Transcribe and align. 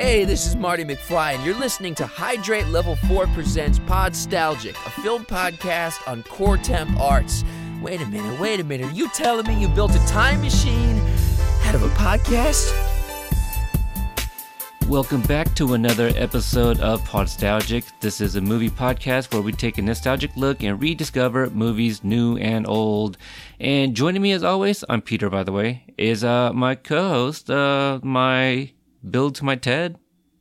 Hey, 0.00 0.24
this 0.24 0.46
is 0.46 0.56
Marty 0.56 0.82
McFly, 0.82 1.34
and 1.34 1.44
you're 1.44 1.58
listening 1.58 1.94
to 1.96 2.06
Hydrate 2.06 2.68
Level 2.68 2.96
4 2.96 3.26
Presents 3.26 3.78
Podstalgic, 3.80 4.70
a 4.70 4.90
film 5.02 5.26
podcast 5.26 6.08
on 6.08 6.22
core 6.22 6.56
temp 6.56 6.98
arts. 6.98 7.44
Wait 7.82 8.00
a 8.00 8.06
minute, 8.06 8.40
wait 8.40 8.60
a 8.60 8.64
minute. 8.64 8.86
Are 8.86 8.94
you 8.94 9.10
telling 9.10 9.46
me 9.46 9.60
you 9.60 9.68
built 9.68 9.94
a 9.94 9.98
time 10.06 10.40
machine 10.40 10.98
out 11.66 11.74
of 11.74 11.82
a 11.82 11.88
podcast? 11.88 12.72
Welcome 14.88 15.20
back 15.20 15.54
to 15.56 15.74
another 15.74 16.12
episode 16.16 16.80
of 16.80 17.06
Podstalgic. 17.06 17.84
This 18.00 18.22
is 18.22 18.36
a 18.36 18.40
movie 18.40 18.70
podcast 18.70 19.34
where 19.34 19.42
we 19.42 19.52
take 19.52 19.76
a 19.76 19.82
nostalgic 19.82 20.34
look 20.34 20.62
and 20.62 20.80
rediscover 20.80 21.50
movies 21.50 22.02
new 22.02 22.38
and 22.38 22.66
old. 22.66 23.18
And 23.60 23.94
joining 23.94 24.22
me 24.22 24.32
as 24.32 24.44
always, 24.44 24.82
I'm 24.88 25.02
Peter 25.02 25.28
by 25.28 25.44
the 25.44 25.52
way, 25.52 25.84
is 25.98 26.24
uh 26.24 26.54
my 26.54 26.74
co-host, 26.74 27.50
uh 27.50 28.00
my 28.02 28.70
Bill 29.08 29.30
to 29.30 29.44
my 29.44 29.56
Ted. 29.56 29.98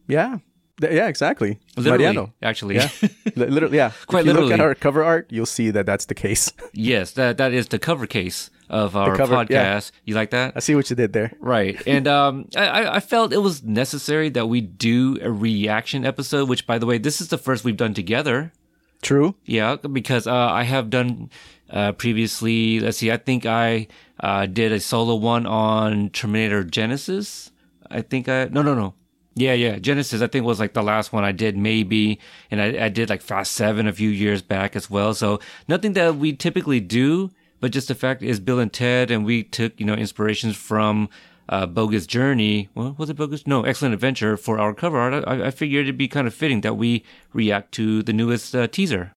Yeah. 0.08 0.38
Yeah, 0.82 1.08
exactly. 1.08 1.60
Literally, 1.76 1.98
Mariano. 2.06 2.34
actually. 2.42 2.76
Yeah. 2.76 2.90
Li- 3.36 3.48
literally, 3.48 3.76
yeah. 3.78 3.92
Quite 4.08 4.22
if 4.22 4.28
you 4.28 4.34
look 4.34 4.52
at 4.54 4.62
our 4.62 4.74
cover 4.76 5.04
art, 5.04 5.28
you'll 5.30 5.46
see 5.46 5.72
that 5.72 5.86
that's 5.86 6.06
the 6.06 6.16
case. 6.16 6.54
yes, 6.74 7.12
that 7.12 7.38
that 7.38 7.52
is 7.52 7.68
the 7.68 7.80
cover 7.80 8.08
case 8.08 8.50
of 8.70 8.96
our 8.96 9.18
cover- 9.18 9.36
podcast. 9.36 9.50
yeah. 9.50 9.80
You 10.06 10.16
like 10.16 10.30
that? 10.32 10.54
I 10.56 10.60
see 10.62 10.76
what 10.76 10.90
you 10.90 10.96
did 10.96 11.12
there. 11.12 11.34
Right. 11.42 11.82
And 11.86 12.08
um, 12.08 12.48
I, 12.56 12.66
I- 12.68 12.96
I 12.96 13.00
felt 13.02 13.34
it 13.34 13.40
was 13.40 13.62
necessary 13.62 14.30
that 14.30 14.48
we 14.48 14.62
do 14.62 15.18
a 15.22 15.30
reaction 15.30 16.06
episode, 16.06 16.48
which, 16.48 16.66
by 16.66 16.78
the 16.80 16.86
way, 16.86 16.98
this 16.98 17.20
is 17.20 17.28
the 17.28 17.38
first 17.38 17.66
we've 17.66 17.76
done 17.76 17.94
together. 17.94 18.54
True. 19.02 19.36
Yeah, 19.46 19.76
because 19.76 20.28
uh, 20.28 20.34
I 20.34 20.64
have 20.64 20.90
done 20.90 21.30
uh, 21.70 21.92
previously. 21.94 22.80
Let's 22.80 22.98
see, 23.00 23.12
I 23.12 23.18
think 23.18 23.46
I 23.46 23.88
uh, 24.22 24.46
did 24.46 24.72
a 24.72 24.80
solo 24.80 25.16
one 25.16 25.46
on 25.46 26.10
Terminator 26.12 26.64
Genisys. 26.64 27.52
I 27.90 28.02
think 28.02 28.30
I 28.30 28.46
no 28.46 28.62
no 28.62 28.74
no. 28.74 28.94
Yeah, 29.36 29.54
yeah, 29.54 29.78
Genisys. 29.78 30.22
I 30.22 30.28
think 30.28 30.46
was 30.46 30.60
like 30.60 30.74
the 30.74 30.84
last 30.84 31.14
one 31.14 31.24
I 31.24 31.32
did, 31.32 31.56
maybe, 31.56 32.20
and 32.52 32.62
I, 32.62 32.86
I 32.86 32.90
did 32.90 33.10
like 33.10 33.22
Fast 33.22 33.54
Seven 33.54 33.88
a 33.88 33.94
few 33.94 34.10
years 34.10 34.42
back 34.42 34.76
as 34.76 34.90
well. 34.90 35.14
So 35.14 35.40
nothing 35.68 35.94
that 35.94 36.18
we 36.18 36.34
typically 36.34 36.82
do, 36.82 37.32
but 37.62 37.72
just 37.72 37.88
the 37.88 37.96
fact 37.96 38.22
is 38.22 38.40
Bill 38.40 38.60
and 38.60 38.74
Ted, 38.74 39.12
and 39.12 39.26
we 39.26 39.44
took 39.44 39.80
you 39.80 39.86
know 39.86 39.94
inspirations 39.94 40.58
from 40.58 41.10
uh, 41.48 41.66
Bogus 41.66 42.06
Journey. 42.06 42.70
What 42.74 43.00
was 43.00 43.10
it? 43.10 43.16
Bogus? 43.16 43.48
No, 43.48 43.64
Excellent 43.64 43.94
Adventure 43.94 44.36
for 44.36 44.60
our 44.60 44.74
cover 44.74 44.98
art. 44.98 45.24
I, 45.26 45.48
I 45.48 45.52
figured 45.52 45.86
it'd 45.86 45.98
be 45.98 46.08
kind 46.08 46.28
of 46.28 46.34
fitting 46.34 46.62
that 46.62 46.76
we 46.76 47.04
react 47.34 47.72
to 47.74 48.04
the 48.04 48.14
newest 48.14 48.56
uh, 48.56 48.68
teaser. 48.68 49.14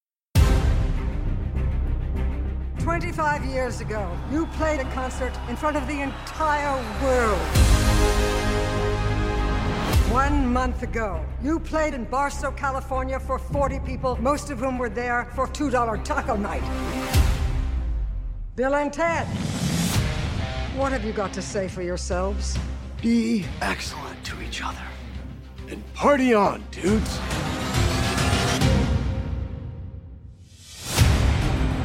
25 2.79 3.45
years 3.45 3.81
ago, 3.81 4.11
you 4.33 4.47
played 4.47 4.81
a 4.81 4.85
concert 4.93 5.33
in 5.49 5.57
front 5.57 5.77
of 5.77 5.87
the 5.87 6.01
entire 6.01 6.75
world. 7.01 8.72
One 10.13 10.53
month 10.53 10.83
ago, 10.83 11.25
you 11.43 11.59
played 11.59 11.95
in 11.95 12.05
Barstow, 12.05 12.51
California 12.51 13.19
for 13.19 13.39
40 13.39 13.79
people, 13.79 14.21
most 14.21 14.51
of 14.51 14.59
whom 14.59 14.77
were 14.77 14.91
there 14.91 15.31
for 15.35 15.47
$2 15.47 16.05
taco 16.05 16.37
night. 16.37 16.63
Bill 18.55 18.75
and 18.75 18.93
Ted, 18.93 19.27
what 20.77 20.93
have 20.93 21.03
you 21.03 21.15
got 21.15 21.33
to 21.33 21.41
say 21.41 21.67
for 21.67 21.81
yourselves? 21.81 22.59
Be 23.01 23.47
excellent 23.63 24.23
to 24.25 24.43
each 24.43 24.63
other. 24.63 24.85
And 25.71 25.83
party 25.95 26.35
on, 26.35 26.63
dudes. 26.71 27.19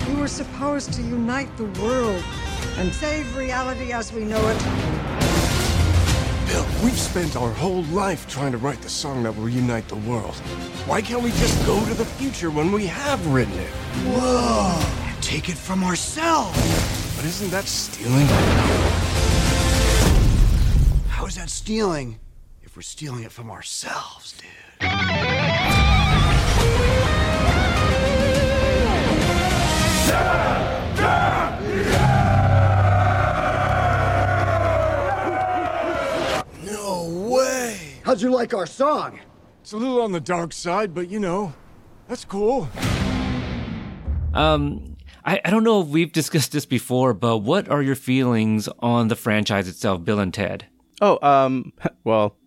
You 0.10 0.18
were 0.18 0.28
supposed 0.28 0.92
to 0.96 1.02
unite 1.02 1.56
the 1.56 1.68
world 1.82 2.22
and 2.76 2.94
save 2.94 3.38
reality 3.38 3.94
as 3.94 4.12
we 4.12 4.26
know 4.26 4.46
it. 4.50 4.97
Bill, 6.48 6.66
we've 6.82 6.98
spent 6.98 7.36
our 7.36 7.52
whole 7.52 7.84
life 7.84 8.26
trying 8.30 8.54
to 8.54 8.58
write 8.58 8.82
the 8.82 8.90
song 8.90 9.24
that 9.24 9.36
will 9.36 9.50
unite 9.50 9.88
the 9.90 9.98
world. 9.98 10.36
Why 10.86 11.02
can't 11.02 11.22
we 11.22 11.32
just 11.32 11.66
go 11.66 11.84
to 11.86 11.94
the 11.94 12.06
future 12.06 12.50
when 12.50 12.72
we 12.72 12.88
have 12.88 13.26
written 13.28 13.54
it? 13.60 13.70
Whoa! 14.06 14.80
And 15.10 15.22
take 15.22 15.50
it 15.50 15.58
from 15.58 15.84
ourselves. 15.84 16.58
But 17.18 17.26
isn't 17.26 17.52
that 17.52 17.66
stealing? 17.66 18.28
How 21.10 21.26
is 21.26 21.36
that 21.36 21.50
stealing 21.50 22.18
if 22.64 22.78
we're 22.78 22.82
stealing 22.82 23.24
it 23.24 23.32
from 23.34 23.52
ourselves, 23.52 24.34
dude? 24.34 25.37
How'd 38.08 38.22
you 38.22 38.30
like 38.32 38.54
our 38.54 38.66
song? 38.66 39.20
It's 39.60 39.74
a 39.74 39.78
little 39.78 40.02
on 40.02 40.14
the 40.14 40.22
dark 40.22 40.54
side, 40.54 40.96
but 40.96 41.10
you 41.10 41.20
know, 41.20 41.54
that's 42.08 42.24
cool. 42.24 42.70
Um, 44.34 44.96
I, 45.26 45.42
I 45.44 45.50
don't 45.50 45.66
know 45.66 45.82
if 45.82 45.88
we've 45.88 46.14
discussed 46.14 46.54
this 46.54 46.66
before, 46.66 47.14
but 47.14 47.40
what 47.40 47.68
are 47.68 47.82
your 47.82 47.96
feelings 47.96 48.70
on 48.80 49.10
the 49.10 49.18
franchise 49.18 49.68
itself, 49.68 50.06
Bill 50.06 50.22
and 50.22 50.34
Ted? 50.34 50.68
Oh, 51.02 51.20
um, 51.22 51.74
well, 52.06 52.38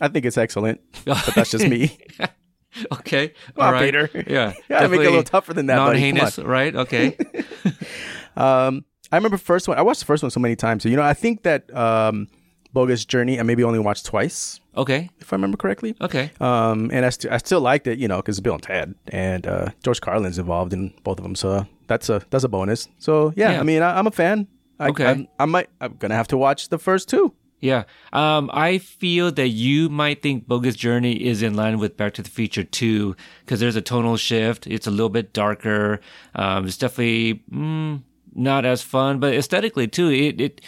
I 0.00 0.08
think 0.08 0.26
it's 0.26 0.36
excellent, 0.36 0.80
but 1.04 1.24
that's 1.36 1.52
just 1.52 1.68
me. 1.68 1.96
Okay, 2.92 3.28
Come 3.28 3.36
all 3.58 3.66
on, 3.68 3.72
right, 3.74 3.84
Peter. 3.84 4.10
yeah, 4.28 4.48
You 4.56 4.62
gotta 4.68 4.88
make 4.88 5.00
it 5.00 5.06
a 5.06 5.10
little 5.10 5.22
tougher 5.22 5.54
than 5.54 5.66
that, 5.66 5.76
buddy. 5.76 6.00
Non-heinous, 6.00 6.38
right? 6.40 6.74
Okay, 6.74 7.16
Um, 8.36 8.84
I 9.12 9.16
remember 9.16 9.38
first 9.38 9.68
one. 9.68 9.78
I 9.78 9.82
watched 9.82 10.00
the 10.00 10.06
first 10.06 10.22
one 10.24 10.30
so 10.30 10.40
many 10.40 10.56
times. 10.56 10.82
So, 10.82 10.88
you 10.88 10.96
know, 10.96 11.02
I 11.02 11.14
think 11.14 11.44
that 11.44 11.72
um, 11.74 12.26
Bogus 12.76 13.06
Journey 13.06 13.40
I 13.40 13.42
maybe 13.42 13.64
only 13.64 13.78
watched 13.78 14.04
twice, 14.04 14.60
okay, 14.76 15.08
if 15.18 15.32
I 15.32 15.36
remember 15.36 15.56
correctly. 15.56 15.96
okay. 16.00 16.30
Um, 16.40 16.90
and 16.92 17.06
I, 17.06 17.10
st- 17.10 17.32
I 17.32 17.38
still 17.38 17.62
liked 17.62 17.86
it, 17.86 17.98
you 17.98 18.06
know, 18.06 18.18
because 18.18 18.38
Bill 18.40 18.54
and 18.54 18.62
Ted 18.62 18.94
and 19.08 19.46
uh, 19.46 19.68
George 19.82 20.00
Carlin's 20.02 20.38
involved 20.38 20.72
in 20.74 20.92
both 21.02 21.18
of 21.18 21.22
them. 21.22 21.34
So 21.34 21.66
that's 21.86 22.10
a 22.10 22.20
that's 22.30 22.44
a 22.44 22.48
bonus. 22.48 22.88
So 22.98 23.32
yeah, 23.34 23.52
Yeah. 23.52 23.60
I 23.60 23.62
mean, 23.62 23.80
I, 23.80 23.98
I'm 23.98 24.06
a 24.06 24.10
fan. 24.10 24.46
I, 24.78 24.88
Okay. 24.90 25.06
I, 25.06 25.28
I 25.38 25.46
might. 25.46 25.68
I'm 25.80 25.94
gonna 25.98 26.14
have 26.16 26.28
to 26.28 26.36
watch 26.36 26.68
the 26.68 26.78
first 26.78 27.08
two. 27.08 27.32
Yeah. 27.60 27.84
Um, 28.12 28.50
I 28.52 28.76
feel 28.76 29.32
that 29.32 29.48
you 29.48 29.88
might 29.88 30.20
think 30.22 30.46
Bogus 30.46 30.76
Journey 30.76 31.14
is 31.14 31.40
in 31.42 31.54
line 31.54 31.78
with 31.78 31.96
Back 31.96 32.12
to 32.14 32.22
the 32.22 32.28
Future 32.28 32.62
2 32.62 33.16
because 33.40 33.60
there's 33.60 33.76
a 33.76 33.80
tonal 33.80 34.18
shift. 34.18 34.66
It's 34.66 34.86
a 34.86 34.90
little 34.90 35.08
bit 35.08 35.32
darker. 35.32 36.00
Um, 36.34 36.66
it's 36.66 36.76
definitely 36.76 37.42
mm, 37.50 38.02
not 38.34 38.66
as 38.66 38.82
fun, 38.82 39.18
but 39.20 39.32
aesthetically 39.32 39.88
too, 39.88 40.10
it, 40.10 40.38
it, 40.38 40.60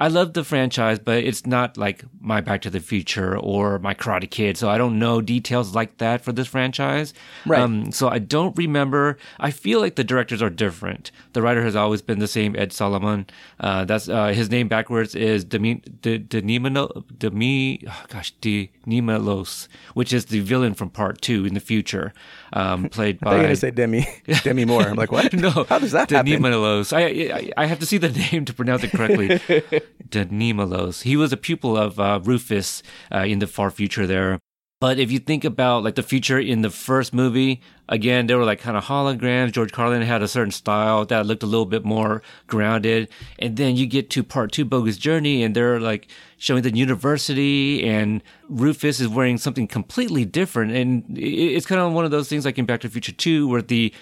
I 0.00 0.08
love 0.08 0.32
the 0.32 0.44
franchise, 0.44 0.98
but 0.98 1.22
it's 1.22 1.44
not 1.46 1.76
like 1.76 2.04
my 2.20 2.40
Back 2.40 2.62
to 2.62 2.70
the 2.70 2.80
Future 2.80 3.36
or 3.36 3.78
my 3.78 3.92
Karate 3.92 4.30
Kid. 4.30 4.56
So 4.56 4.70
I 4.70 4.78
don't 4.78 4.98
know 4.98 5.20
details 5.20 5.74
like 5.74 5.98
that 5.98 6.22
for 6.22 6.32
this 6.32 6.48
franchise. 6.48 7.12
Right. 7.44 7.60
Um, 7.60 7.92
so 7.92 8.08
I 8.08 8.18
don't 8.18 8.56
remember. 8.56 9.18
I 9.38 9.50
feel 9.50 9.78
like 9.78 9.96
the 9.96 10.04
directors 10.04 10.40
are 10.40 10.48
different. 10.48 11.10
The 11.34 11.42
writer 11.42 11.62
has 11.62 11.76
always 11.76 12.00
been 12.00 12.18
the 12.18 12.28
same, 12.28 12.56
Ed 12.56 12.72
Solomon. 12.72 13.26
Uh, 13.60 13.84
that's 13.84 14.08
uh, 14.08 14.28
his 14.28 14.50
name 14.50 14.68
backwards 14.68 15.14
is 15.14 15.44
Demi, 15.44 15.82
De, 16.00 16.16
Demi, 16.16 17.84
oh 17.86 18.04
gosh, 18.08 18.30
De 18.40 18.70
Nomolos, 18.86 19.68
which 19.92 20.12
is 20.14 20.26
the 20.26 20.40
villain 20.40 20.72
from 20.72 20.88
Part 20.88 21.20
Two 21.20 21.44
in 21.44 21.52
the 21.52 21.60
future, 21.60 22.14
um, 22.54 22.88
played 22.88 23.20
They're 23.22 23.32
by. 23.32 23.42
gonna 23.42 23.56
say 23.56 23.70
Demi 23.70 24.06
Demi 24.44 24.64
Moore. 24.64 24.82
I'm 24.82 24.96
like, 24.96 25.12
what? 25.12 25.32
no, 25.34 25.50
how 25.50 25.78
does 25.78 25.92
that 25.92 26.08
happen? 26.10 26.30
De 26.30 26.38
Nomolos. 26.38 26.92
I, 26.96 27.34
I 27.36 27.52
I 27.64 27.66
have 27.66 27.78
to 27.80 27.86
see 27.86 27.98
the 27.98 28.08
name 28.08 28.46
to 28.46 28.54
pronounce 28.54 28.82
it 28.82 28.92
correctly. 28.92 29.82
De 30.08 30.24
Nomolos. 30.26 31.02
He 31.02 31.16
was 31.16 31.32
a 31.32 31.36
pupil 31.36 31.76
of 31.76 31.98
uh, 31.98 32.20
Rufus 32.22 32.82
uh, 33.12 33.18
in 33.18 33.38
the 33.38 33.46
far 33.46 33.70
future 33.70 34.06
there. 34.06 34.38
But 34.80 34.98
if 34.98 35.12
you 35.12 35.18
think 35.18 35.44
about 35.44 35.84
like 35.84 35.94
the 35.96 36.02
future 36.02 36.38
in 36.38 36.62
the 36.62 36.70
first 36.70 37.12
movie, 37.12 37.60
again, 37.90 38.26
they 38.26 38.34
were 38.34 38.46
like 38.46 38.60
kind 38.60 38.78
of 38.78 38.84
holograms. 38.84 39.52
George 39.52 39.72
Carlin 39.72 40.00
had 40.00 40.22
a 40.22 40.28
certain 40.28 40.52
style 40.52 41.04
that 41.04 41.26
looked 41.26 41.42
a 41.42 41.46
little 41.46 41.66
bit 41.66 41.84
more 41.84 42.22
grounded. 42.46 43.10
And 43.38 43.58
then 43.58 43.76
you 43.76 43.86
get 43.86 44.08
to 44.10 44.22
part 44.22 44.52
two, 44.52 44.64
Bogus 44.64 44.96
Journey, 44.96 45.42
and 45.42 45.54
they're 45.54 45.78
like 45.78 46.08
showing 46.38 46.62
the 46.62 46.74
university 46.74 47.86
and 47.86 48.22
Rufus 48.48 49.00
is 49.00 49.08
wearing 49.08 49.36
something 49.36 49.66
completely 49.66 50.24
different. 50.24 50.72
And 50.72 51.04
it's 51.18 51.66
kind 51.66 51.82
of 51.82 51.92
one 51.92 52.06
of 52.06 52.10
those 52.10 52.30
things 52.30 52.46
like 52.46 52.58
in 52.58 52.64
Back 52.64 52.80
to 52.80 52.88
the 52.88 52.92
Future 52.92 53.12
2 53.12 53.48
where 53.48 53.60
the, 53.60 53.92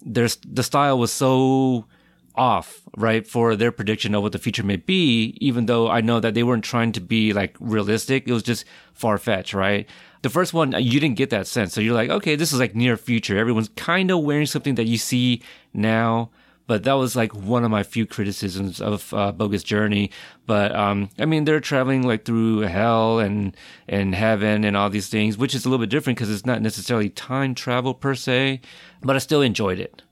there's, 0.00 0.38
the 0.46 0.62
style 0.62 0.96
was 0.96 1.10
so 1.12 1.86
off, 2.34 2.82
right, 2.96 3.26
for 3.26 3.56
their 3.56 3.72
prediction 3.72 4.14
of 4.14 4.22
what 4.22 4.32
the 4.32 4.38
future 4.38 4.62
may 4.62 4.76
be, 4.76 5.36
even 5.40 5.66
though 5.66 5.88
I 5.88 6.00
know 6.00 6.20
that 6.20 6.34
they 6.34 6.42
weren't 6.42 6.64
trying 6.64 6.92
to 6.92 7.00
be 7.00 7.32
like 7.32 7.56
realistic. 7.60 8.26
It 8.26 8.32
was 8.32 8.42
just 8.42 8.64
far 8.92 9.18
fetched, 9.18 9.54
right? 9.54 9.88
The 10.22 10.30
first 10.30 10.52
one, 10.52 10.72
you 10.72 11.00
didn't 11.00 11.16
get 11.16 11.30
that 11.30 11.46
sense. 11.46 11.72
So 11.72 11.80
you're 11.80 11.94
like, 11.94 12.10
okay, 12.10 12.36
this 12.36 12.52
is 12.52 12.60
like 12.60 12.74
near 12.74 12.96
future. 12.96 13.38
Everyone's 13.38 13.70
kind 13.70 14.10
of 14.10 14.20
wearing 14.20 14.46
something 14.46 14.74
that 14.74 14.86
you 14.86 14.98
see 14.98 15.42
now. 15.72 16.30
But 16.66 16.84
that 16.84 16.92
was 16.92 17.16
like 17.16 17.34
one 17.34 17.64
of 17.64 17.70
my 17.72 17.82
few 17.82 18.06
criticisms 18.06 18.80
of 18.80 19.12
uh, 19.12 19.32
Bogus 19.32 19.64
Journey. 19.64 20.12
But 20.46 20.72
um, 20.72 21.08
I 21.18 21.24
mean, 21.24 21.44
they're 21.44 21.58
traveling 21.58 22.06
like 22.06 22.24
through 22.24 22.60
hell 22.60 23.18
and 23.18 23.56
and 23.88 24.14
heaven 24.14 24.62
and 24.62 24.76
all 24.76 24.88
these 24.88 25.08
things, 25.08 25.36
which 25.36 25.52
is 25.52 25.64
a 25.64 25.68
little 25.68 25.84
bit 25.84 25.90
different 25.90 26.16
because 26.16 26.30
it's 26.30 26.46
not 26.46 26.62
necessarily 26.62 27.08
time 27.08 27.56
travel 27.56 27.92
per 27.92 28.14
se. 28.14 28.60
But 29.02 29.16
I 29.16 29.18
still 29.18 29.42
enjoyed 29.42 29.80
it. 29.80 30.02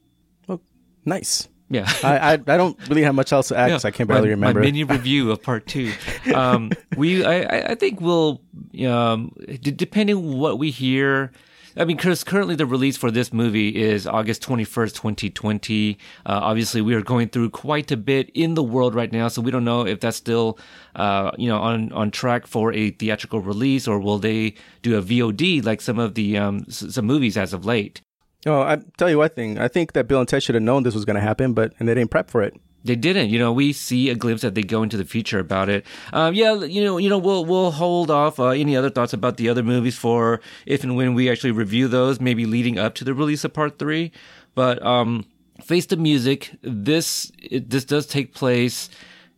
Well, 0.49 0.61
nice. 1.05 1.47
Yeah. 1.70 1.87
I, 2.03 2.19
I 2.19 2.32
I 2.32 2.56
don't 2.56 2.76
really 2.88 3.03
have 3.03 3.15
much 3.15 3.32
else 3.32 3.49
to 3.49 3.56
add 3.59 3.70
'cause 3.70 3.85
I 3.85 3.91
can 3.91 4.06
my- 4.09 4.15
barely 4.15 4.31
remember. 4.31 4.61
My 4.61 4.67
mini 4.67 4.85
review 4.85 5.31
of 5.31 5.43
part 5.43 5.67
two. 5.67 5.93
Um, 6.35 6.70
we, 6.97 7.25
I, 7.25 7.41
I- 7.43 7.67
I 7.70 7.75
think 7.75 8.00
we'll, 8.00 8.41
um, 8.87 9.32
d- 9.47 9.70
depending 9.73 10.38
what 10.38 10.59
we 10.59 10.70
hear. 10.70 11.31
I 11.76 11.85
mean, 11.85 11.97
because 11.97 12.25
currently 12.25 12.56
the 12.56 12.67
release 12.67 12.97
for 12.97 13.11
this 13.11 13.32
movie 13.32 13.69
is 13.69 14.05
August 14.06 14.43
21st, 14.43 14.94
2020. 14.94 15.97
Uh, 16.26 16.41
obviously, 16.43 16.81
we 16.82 16.94
are 16.94 17.03
going 17.03 17.29
through 17.29 17.50
quite 17.50 17.93
a 17.93 17.97
bit 17.97 18.31
in 18.35 18.55
the 18.55 18.64
world 18.64 18.94
right 18.97 19.12
now, 19.12 19.29
so 19.29 19.41
we 19.43 19.53
don't 19.53 19.64
know 19.64 19.87
if 19.87 20.00
that's 20.00 20.17
still, 20.17 20.59
uh, 20.97 21.31
you 21.38 21.49
know, 21.49 21.59
on, 21.59 21.93
on 21.93 22.11
track 22.11 22.47
for 22.49 22.73
a 22.73 22.91
theatrical 22.91 23.41
release 23.41 23.87
or 23.87 24.00
will 24.00 24.19
they 24.19 24.55
do 24.82 24.97
a 24.99 25.03
VOD 25.03 25.64
like 25.64 25.81
some 25.81 26.00
of 26.00 26.14
the, 26.14 26.37
um, 26.37 26.64
s- 26.67 26.85
some 26.91 27.05
movies 27.06 27.37
as 27.37 27.53
of 27.53 27.64
late. 27.64 28.00
Oh, 28.46 28.62
I 28.62 28.79
tell 28.96 29.11
you 29.11 29.19
one 29.19 29.31
thing. 29.31 29.58
I 29.58 29.69
think 29.69 29.93
that 29.93 30.06
Bill 30.06 30.20
and 30.20 30.29
Ted 30.29 30.43
should 30.43 30.55
have 30.55 30.62
known 30.62 30.82
this 30.82 30.94
was 30.94 31.05
going 31.05 31.17
to 31.17 31.23
happen, 31.23 31.55
but 31.55 31.73
and 31.79 31.88
they 31.88 31.94
didn't 31.94 32.11
prep 32.11 32.31
for 32.31 32.43
it. 32.43 32.55
They 32.85 32.94
didn't. 32.94 33.31
You 33.31 33.38
know, 33.38 33.52
we 33.52 33.73
see 33.73 34.08
a 34.08 34.14
glimpse 34.14 34.43
that 34.43 34.55
they 34.55 34.62
go 34.62 34.82
into 34.82 34.96
the 34.96 35.05
future 35.05 35.40
about 35.40 35.69
it. 35.69 35.85
Um, 36.12 36.35
yeah, 36.35 36.55
you 36.55 36.82
know, 36.82 36.96
you 36.99 37.08
know, 37.08 37.19
we'll 37.19 37.44
we'll 37.44 37.73
hold 37.73 38.11
off 38.11 38.38
uh, 38.38 38.49
any 38.49 38.76
other 38.76 38.90
thoughts 38.90 39.12
about 39.12 39.37
the 39.37 39.49
other 39.49 39.62
movies 39.62 39.99
for 39.99 40.40
if 40.64 40.85
and 40.85 40.96
when 40.96 41.14
we 41.14 41.29
actually 41.29 41.50
review 41.50 41.88
those, 41.88 42.20
maybe 42.20 42.46
leading 42.46 42.79
up 42.79 42.94
to 42.96 43.05
the 43.05 43.12
release 43.12 43.44
of 43.44 43.52
Part 43.52 43.79
Three. 43.79 44.12
But 44.55 44.81
um, 44.85 45.25
Face 45.61 45.87
the 45.87 45.96
Music, 45.96 46.52
this 46.62 47.32
it, 47.43 47.70
this 47.70 47.85
does 47.85 48.06
take 48.06 48.32
place. 48.32 48.88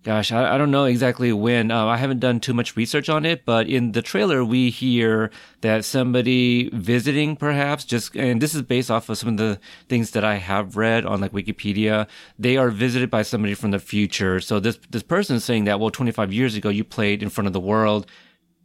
Gosh, 0.02 0.32
I, 0.32 0.55
I 0.55 0.58
don't 0.58 0.70
know 0.70 0.87
exactly 0.87 1.31
when. 1.31 1.70
Uh, 1.70 1.85
I 1.85 1.99
haven't 1.99 2.20
done 2.20 2.41
too 2.41 2.55
much 2.55 2.75
research 2.75 3.11
on 3.11 3.26
it, 3.26 3.44
but 3.44 3.69
in 3.69 3.93
the 3.93 4.00
trailer 4.00 4.43
we 4.43 4.70
hear 4.70 5.31
that 5.61 5.85
somebody 5.85 6.70
visiting, 6.73 7.37
perhaps, 7.37 7.85
just 7.85 8.17
and 8.17 8.41
this 8.41 8.55
is 8.55 8.62
based 8.62 8.91
off 8.91 9.11
of 9.11 9.19
some 9.19 9.29
of 9.29 9.37
the 9.37 9.61
things 9.91 10.12
that 10.12 10.25
I 10.25 10.37
have 10.37 10.79
read 10.79 11.05
on 11.05 11.20
like 11.20 11.32
Wikipedia. 11.32 12.08
They 12.38 12.56
are 12.56 12.70
visited 12.70 13.11
by 13.11 13.20
somebody 13.23 13.52
from 13.52 13.73
the 13.73 13.79
future. 13.79 14.41
So 14.41 14.58
this 14.58 14.79
this 14.88 15.02
person 15.02 15.37
is 15.37 15.44
saying 15.44 15.64
that 15.64 15.81
well, 15.81 15.91
25 15.91 16.32
years 16.32 16.56
ago 16.56 16.70
you 16.70 16.82
played 16.82 17.23
in 17.23 17.29
front 17.29 17.47
of 17.47 17.52
the 17.52 17.61
world. 17.61 18.06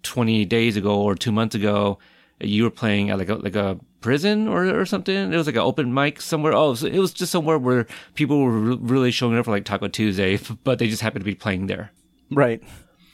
20 0.04 0.46
days 0.46 0.78
ago 0.78 1.02
or 1.02 1.16
two 1.16 1.32
months 1.32 1.56
ago, 1.56 1.98
you 2.40 2.64
were 2.64 2.70
playing 2.70 3.10
at 3.10 3.18
like 3.18 3.30
a, 3.30 3.36
like 3.36 3.56
a 3.56 3.80
prison 4.02 4.48
or, 4.48 4.66
or 4.80 4.86
something. 4.86 5.34
It 5.34 5.38
was 5.38 5.48
like 5.48 5.56
an 5.56 5.62
open 5.62 5.94
mic 5.94 6.22
somewhere. 6.22 6.54
Oh, 6.54 6.74
so 6.76 6.88
it 6.88 7.00
was 7.00 7.14
just 7.14 7.32
somewhere 7.32 7.58
where 7.58 7.88
people 8.14 8.42
were 8.42 8.52
re- 8.52 8.78
really 8.80 9.12
showing 9.12 9.38
up 9.38 9.46
for 9.46 9.52
like 9.52 9.66
Taco 9.66 9.88
Tuesday, 9.88 10.38
but 10.64 10.80
they 10.80 10.88
just 10.88 11.02
happened 11.02 11.22
to 11.22 11.32
be 11.32 11.36
playing 11.36 11.68
there. 11.68 11.92
Right. 12.32 12.62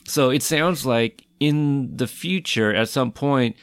So 0.06 0.30
it 0.30 0.44
sounds 0.44 0.86
like 0.86 1.26
in 1.40 1.96
the 1.98 2.08
future, 2.08 2.74
at 2.74 2.90
some 2.90 3.12
point, 3.12 3.56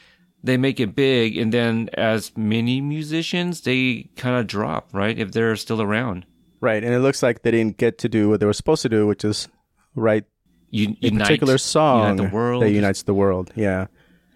they 0.43 0.57
make 0.57 0.79
it 0.79 0.95
big, 0.95 1.37
and 1.37 1.53
then 1.53 1.91
as 1.95 2.37
many 2.37 2.81
musicians, 2.81 3.63
they 3.63 4.09
kind 4.17 4.37
of 4.37 4.47
drop, 4.47 4.89
right? 4.93 5.19
If 5.19 5.33
they're 5.33 5.57
still 5.57 5.83
around. 5.83 6.25
Right. 6.61 6.83
And 6.83 6.95
it 6.95 7.01
looks 7.01 7.23
like 7.23 7.43
they 7.43 7.51
didn't 7.51 7.77
get 7.77 7.99
to 7.99 8.09
do 8.09 8.29
what 8.29 8.41
they 8.41 8.47
were 8.47 8.53
supposed 8.53 8.83
to 8.83 8.89
do, 8.89 9.07
which 9.07 9.25
is 9.25 9.49
write 9.97 10.25
You, 10.71 10.91
a 10.91 11.07
unite, 11.09 11.23
particular 11.25 11.59
song 11.59 12.17
the 12.17 12.29
world. 12.29 12.63
that 12.63 12.71
unites 12.71 13.03
the 13.03 13.15
world. 13.15 13.53
Yeah. 13.57 13.87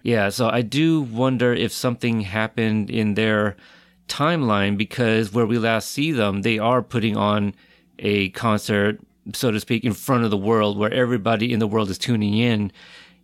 Yeah, 0.02 0.30
so 0.30 0.48
I 0.48 0.62
do 0.62 1.02
wonder 1.02 1.52
if 1.52 1.72
something 1.72 2.22
happened 2.22 2.90
in 2.90 3.14
their 3.14 3.56
timeline 4.08 4.76
because 4.76 5.32
where 5.32 5.46
we 5.46 5.58
last 5.58 5.90
see 5.90 6.12
them, 6.12 6.42
they 6.42 6.58
are 6.58 6.82
putting 6.82 7.16
on 7.16 7.54
a 7.98 8.30
concert, 8.30 8.98
so 9.32 9.50
to 9.50 9.60
speak, 9.60 9.84
in 9.84 9.92
front 9.92 10.24
of 10.24 10.30
the 10.30 10.36
world 10.36 10.76
where 10.76 10.92
everybody 10.92 11.52
in 11.52 11.60
the 11.60 11.68
world 11.68 11.88
is 11.88 11.98
tuning 11.98 12.34
in. 12.36 12.72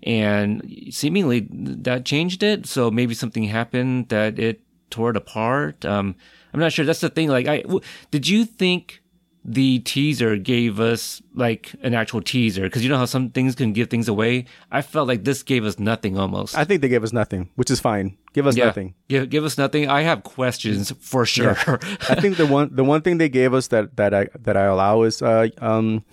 And 0.04 0.86
seemingly 0.90 1.48
that 1.50 2.04
changed 2.04 2.44
it. 2.44 2.66
So 2.66 2.90
maybe 2.90 3.14
something 3.14 3.44
happened 3.44 4.08
that 4.10 4.38
it 4.38 4.60
tore 4.90 5.10
it 5.10 5.16
apart. 5.16 5.84
Um, 5.84 6.14
I'm 6.52 6.60
not 6.60 6.72
sure. 6.72 6.84
That's 6.84 7.00
the 7.00 7.10
thing. 7.10 7.28
Like, 7.28 7.48
I, 7.48 7.62
w- 7.62 7.80
did 8.12 8.28
you 8.28 8.44
think 8.44 9.02
the 9.44 9.78
teaser 9.80 10.36
gave 10.36 10.78
us 10.80 11.22
like 11.34 11.74
an 11.82 11.94
actual 11.94 12.20
teaser 12.20 12.62
because 12.62 12.82
you 12.82 12.88
know 12.90 12.98
how 12.98 13.04
some 13.06 13.30
things 13.30 13.54
can 13.54 13.72
give 13.72 13.88
things 13.88 14.08
away. 14.08 14.44
I 14.70 14.82
felt 14.82 15.08
like 15.08 15.24
this 15.24 15.42
gave 15.42 15.64
us 15.64 15.78
nothing 15.78 16.18
almost. 16.18 16.56
I 16.56 16.64
think 16.64 16.82
they 16.82 16.88
gave 16.88 17.02
us 17.04 17.12
nothing, 17.12 17.48
which 17.54 17.70
is 17.70 17.80
fine. 17.80 18.16
Give 18.34 18.46
us 18.46 18.56
yeah. 18.56 18.66
nothing. 18.66 18.94
Give 19.08 19.28
give 19.30 19.44
us 19.44 19.56
nothing. 19.56 19.88
I 19.88 20.02
have 20.02 20.22
questions 20.22 20.92
for 21.00 21.24
sure. 21.24 21.56
I 22.08 22.20
think 22.20 22.36
the 22.36 22.46
one 22.46 22.74
the 22.74 22.84
one 22.84 23.02
thing 23.02 23.18
they 23.18 23.28
gave 23.28 23.54
us 23.54 23.68
that 23.68 23.96
that 23.96 24.12
I 24.12 24.28
that 24.40 24.56
I 24.56 24.64
allow 24.64 25.02
is 25.02 25.22
uh 25.22 25.48
um 25.60 26.04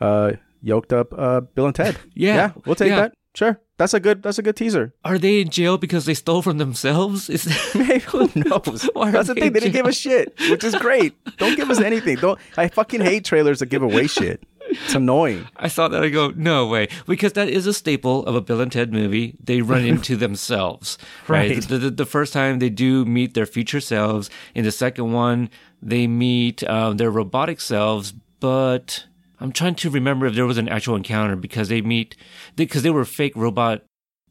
uh 0.00 0.32
yoked 0.62 0.92
up 0.92 1.12
uh 1.16 1.40
Bill 1.40 1.66
and 1.66 1.74
Ted. 1.74 1.98
Yeah. 2.14 2.52
we'll 2.64 2.76
take 2.76 2.90
Yeah. 2.90 3.00
that. 3.00 3.14
Sure, 3.34 3.60
that's 3.76 3.94
a 3.94 4.00
good 4.00 4.22
that's 4.22 4.38
a 4.38 4.42
good 4.42 4.56
teaser. 4.56 4.94
Are 5.04 5.18
they 5.18 5.40
in 5.40 5.50
jail 5.50 5.78
because 5.78 6.04
they 6.04 6.14
stole 6.14 6.42
from 6.42 6.58
themselves? 6.58 7.28
Is 7.28 7.46
Maybe 7.74 7.98
who 8.06 8.30
knows? 8.34 8.88
That's 8.94 9.28
the 9.28 9.34
thing. 9.34 9.52
They 9.52 9.60
didn't 9.60 9.72
give 9.72 9.86
us 9.86 9.96
shit, 9.96 10.38
which 10.50 10.64
is 10.64 10.74
great. 10.76 11.14
Don't 11.38 11.56
give 11.56 11.70
us 11.70 11.80
anything. 11.80 12.16
Don't. 12.16 12.38
I 12.56 12.68
fucking 12.68 13.00
hate 13.00 13.24
trailers 13.24 13.58
that 13.58 13.66
give 13.66 13.82
away 13.82 14.06
shit. 14.06 14.42
It's 14.66 14.94
annoying. 14.94 15.46
I 15.56 15.68
saw 15.68 15.88
that. 15.88 16.02
I 16.02 16.08
go, 16.08 16.32
no 16.34 16.66
way, 16.66 16.88
because 17.06 17.34
that 17.34 17.48
is 17.48 17.66
a 17.66 17.74
staple 17.74 18.24
of 18.26 18.34
a 18.34 18.40
Bill 18.40 18.60
and 18.60 18.72
Ted 18.72 18.92
movie. 18.92 19.36
They 19.42 19.60
run 19.60 19.84
into 19.84 20.16
themselves, 20.16 20.98
right? 21.28 21.50
Right. 21.50 21.68
The, 21.68 21.78
the, 21.78 21.90
the 21.90 22.06
first 22.06 22.32
time 22.32 22.58
they 22.58 22.70
do 22.70 23.04
meet 23.04 23.34
their 23.34 23.46
future 23.46 23.80
selves. 23.80 24.30
In 24.54 24.64
the 24.64 24.72
second 24.72 25.12
one, 25.12 25.50
they 25.82 26.06
meet 26.06 26.64
um, 26.64 26.96
their 26.96 27.10
robotic 27.10 27.60
selves, 27.60 28.12
but 28.40 29.04
I'm 29.44 29.52
trying 29.52 29.74
to 29.74 29.90
remember 29.90 30.24
if 30.24 30.34
there 30.34 30.46
was 30.46 30.56
an 30.56 30.70
actual 30.70 30.96
encounter 30.96 31.36
because 31.36 31.68
they 31.68 31.82
meet 31.82 32.16
because 32.56 32.82
they, 32.82 32.88
were 32.88 33.04
fake 33.04 33.36
robot 33.36 33.82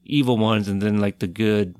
evil 0.03 0.39
ones, 0.39 0.67
and 0.67 0.81
then 0.81 0.97
like 0.97 1.19
the 1.19 1.27
good 1.27 1.75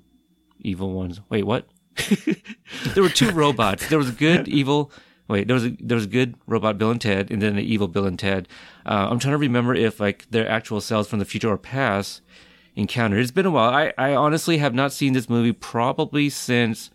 evil 0.60 0.92
ones. 0.92 1.20
Wait, 1.30 1.44
what? 1.44 1.68
there 2.94 3.02
were 3.02 3.10
two 3.10 3.32
robots. 3.32 3.90
There 3.90 3.98
was 3.98 4.12
good 4.12 4.48
evil. 4.48 4.92
Wait, 5.28 5.48
there 5.48 5.56
was 5.56 5.66
a 5.66 5.76
there 5.80 5.96
was 5.96 6.06
good 6.06 6.36
robot 6.46 6.78
Bill 6.78 6.92
and 6.92 7.02
Ted, 7.02 7.32
and 7.32 7.42
then 7.42 7.56
the 7.56 7.64
evil 7.64 7.88
Bill 7.88 8.06
and 8.06 8.20
Ted. 8.20 8.48
Uh, 8.86 9.08
I'm 9.10 9.18
trying 9.18 9.34
to 9.34 9.40
remember 9.40 9.74
if 9.74 10.00
like 10.00 10.30
their 10.30 10.48
actual 10.48 10.80
selves 10.80 11.10
from 11.10 11.18
the 11.18 11.26
future 11.26 11.50
or 11.50 11.58
past 11.58 12.22
encountered. 12.76 13.20
It's 13.20 13.32
been 13.32 13.48
a 13.48 13.52
while. 13.52 13.74
I 13.74 13.94
I 13.98 14.14
honestly 14.14 14.60
have 14.60 14.76
not 14.76 14.94
seen 14.94 15.14
this 15.14 15.28
movie 15.28 15.54
probably 15.54 16.30
since. 16.30 16.92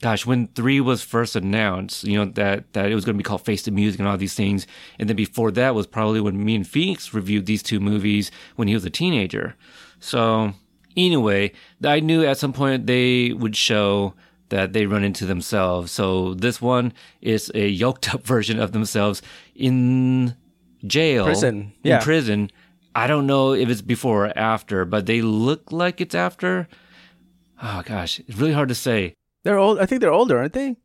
Gosh, 0.00 0.24
when 0.24 0.46
three 0.48 0.80
was 0.80 1.02
first 1.02 1.34
announced, 1.34 2.04
you 2.04 2.18
know 2.18 2.30
that 2.32 2.72
that 2.72 2.90
it 2.90 2.94
was 2.94 3.04
going 3.04 3.16
to 3.16 3.22
be 3.22 3.26
called 3.26 3.44
Face 3.44 3.62
the 3.62 3.72
Music 3.72 3.98
and 3.98 4.08
all 4.08 4.16
these 4.16 4.34
things, 4.34 4.66
and 4.98 5.08
then 5.08 5.16
before 5.16 5.50
that 5.52 5.74
was 5.74 5.86
probably 5.86 6.20
when 6.20 6.44
me 6.44 6.54
and 6.54 6.66
Phoenix 6.66 7.12
reviewed 7.12 7.46
these 7.46 7.62
two 7.62 7.80
movies 7.80 8.30
when 8.56 8.68
he 8.68 8.74
was 8.74 8.84
a 8.84 8.90
teenager. 8.90 9.56
So 9.98 10.52
anyway, 10.96 11.52
I 11.82 12.00
knew 12.00 12.24
at 12.24 12.38
some 12.38 12.52
point 12.52 12.86
they 12.86 13.32
would 13.32 13.56
show 13.56 14.14
that 14.50 14.72
they 14.72 14.86
run 14.86 15.04
into 15.04 15.26
themselves. 15.26 15.92
So 15.92 16.34
this 16.34 16.60
one 16.60 16.92
is 17.20 17.50
a 17.54 17.68
yoked 17.68 18.14
up 18.14 18.22
version 18.24 18.60
of 18.60 18.72
themselves 18.72 19.22
in 19.54 20.36
jail, 20.86 21.24
Prison, 21.24 21.72
yeah. 21.82 21.96
in 21.96 22.02
prison. 22.02 22.50
I 22.94 23.06
don't 23.06 23.26
know 23.26 23.52
if 23.52 23.68
it's 23.68 23.82
before 23.82 24.26
or 24.26 24.38
after, 24.38 24.84
but 24.84 25.06
they 25.06 25.22
look 25.22 25.70
like 25.70 26.00
it's 26.00 26.14
after. 26.14 26.68
Oh 27.62 27.82
gosh, 27.84 28.20
it's 28.20 28.38
really 28.38 28.52
hard 28.52 28.68
to 28.68 28.74
say. 28.74 29.14
They're 29.44 29.58
old. 29.58 29.78
I 29.78 29.86
think 29.86 30.00
they're 30.00 30.12
older, 30.12 30.38
aren't 30.38 30.52
they? 30.52 30.76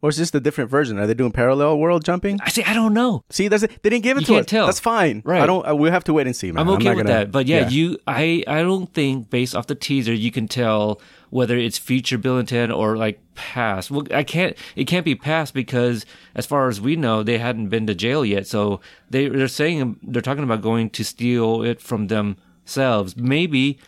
Or 0.00 0.08
is 0.08 0.16
this 0.16 0.32
the 0.32 0.40
different 0.40 0.68
version? 0.68 0.98
Are 0.98 1.06
they 1.06 1.14
doing 1.14 1.30
parallel 1.30 1.78
world 1.78 2.04
jumping? 2.04 2.40
I 2.42 2.48
say 2.48 2.64
I 2.64 2.74
don't 2.74 2.92
know. 2.92 3.22
See, 3.30 3.46
that's 3.46 3.62
it. 3.62 3.82
They 3.84 3.90
didn't 3.90 4.02
give 4.02 4.16
it 4.16 4.22
You 4.22 4.26
to 4.26 4.32
can't 4.32 4.46
us. 4.46 4.50
tell. 4.50 4.66
That's 4.66 4.80
fine. 4.80 5.22
Right. 5.24 5.40
I 5.42 5.46
don't. 5.46 5.64
Uh, 5.68 5.76
we'll 5.76 5.92
have 5.92 6.02
to 6.04 6.12
wait 6.12 6.26
and 6.26 6.34
see. 6.34 6.50
Man. 6.50 6.60
I'm 6.60 6.68
okay 6.70 6.84
not 6.86 6.96
with 6.96 7.06
gonna- 7.06 7.18
that. 7.20 7.30
But 7.30 7.46
yeah, 7.46 7.68
you 7.68 7.98
I 8.06 8.42
I 8.48 8.62
don't 8.62 8.92
think 8.92 9.30
based 9.30 9.54
off 9.54 9.68
the 9.68 9.76
teaser 9.76 10.12
you 10.12 10.32
can 10.32 10.48
tell 10.48 11.00
whether 11.30 11.56
it's 11.56 11.78
future 11.78 12.18
Bill 12.18 12.36
and 12.36 12.48
Ted 12.48 12.72
or 12.72 12.96
like 12.96 13.20
past. 13.36 13.92
Well, 13.92 14.04
I 14.12 14.24
can't 14.24 14.56
it 14.74 14.86
can't 14.86 15.04
be 15.04 15.14
past 15.14 15.54
because 15.54 16.04
as 16.34 16.46
far 16.46 16.68
as 16.68 16.80
we 16.80 16.96
know 16.96 17.22
they 17.22 17.38
hadn't 17.38 17.68
been 17.68 17.86
to 17.86 17.94
jail 17.94 18.24
yet. 18.24 18.48
So 18.48 18.80
they 19.08 19.28
they're 19.28 19.46
saying 19.46 20.00
they're 20.02 20.20
talking 20.20 20.42
about 20.42 20.62
going 20.62 20.90
to 20.90 21.04
steal 21.04 21.62
it 21.62 21.80
from 21.80 22.08
themselves. 22.08 23.16
Maybe 23.16 23.78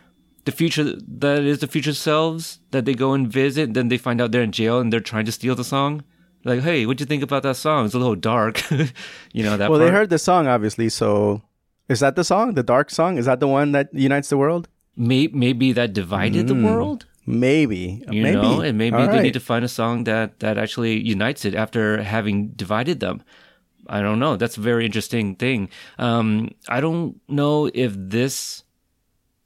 the 0.45 0.53
future 0.53 0.85
that 1.19 1.43
is 1.43 1.59
the 1.61 1.67
future 1.67 1.95
selves 1.95 2.59
that 2.71 2.85
they 2.85 2.95
go 2.95 3.13
and 3.13 3.29
visit, 3.31 3.75
then 3.75 3.89
they 3.89 3.99
find 3.99 4.21
out 4.21 4.33
they're 4.33 4.43
in 4.43 4.53
jail 4.53 4.79
and 4.81 4.93
they're 4.93 5.01
trying 5.01 5.25
to 5.27 5.33
steal 5.33 5.55
the 5.55 5.65
song. 5.65 6.05
Like, 6.45 6.61
hey, 6.61 6.85
what'd 6.85 7.01
you 7.01 7.07
think 7.07 7.23
about 7.23 7.43
that 7.45 7.57
song? 7.57 7.87
It's 7.87 7.95
a 7.95 7.99
little 7.99 8.17
dark, 8.17 8.63
you 9.33 9.43
know 9.43 9.57
that. 9.57 9.71
Well, 9.71 9.79
they 9.81 9.91
heard 9.91 10.11
the 10.11 10.19
song, 10.19 10.47
obviously. 10.47 10.91
So, 10.91 11.41
is 11.89 12.01
that 12.01 12.17
the 12.17 12.25
song? 12.25 12.55
The 12.55 12.63
dark 12.63 12.91
song? 12.91 13.17
Is 13.17 13.25
that 13.25 13.41
the 13.41 13.49
one 13.49 13.73
that 13.73 13.89
unites 13.95 14.29
the 14.29 14.37
world? 14.37 14.69
May- 14.97 15.29
maybe 15.33 15.73
that 15.73 15.93
divided 15.95 16.47
the 16.47 16.55
world. 16.55 17.07
Maybe. 17.27 18.05
you 18.11 18.23
maybe. 18.23 18.37
know 18.37 18.61
and 18.61 18.77
maybe 18.77 18.97
All 18.97 19.07
they 19.07 19.13
right. 19.17 19.23
need 19.23 19.33
to 19.33 19.41
find 19.41 19.65
a 19.65 19.69
song 19.69 20.05
that 20.05 20.41
that 20.41 20.59
actually 20.59 21.01
unites 21.01 21.47
it 21.47 21.55
after 21.55 22.03
having 22.03 22.49
divided 22.49 23.01
them 23.01 23.23
i 23.89 24.03
don't 24.03 24.19
know 24.19 24.37
that's 24.37 24.59
a 24.59 24.61
very 24.61 24.85
interesting 24.85 25.35
thing 25.37 25.71
um 25.99 26.51
i 26.69 26.81
don't 26.81 27.17
know 27.29 27.71
if 27.73 27.93
this 27.97 28.63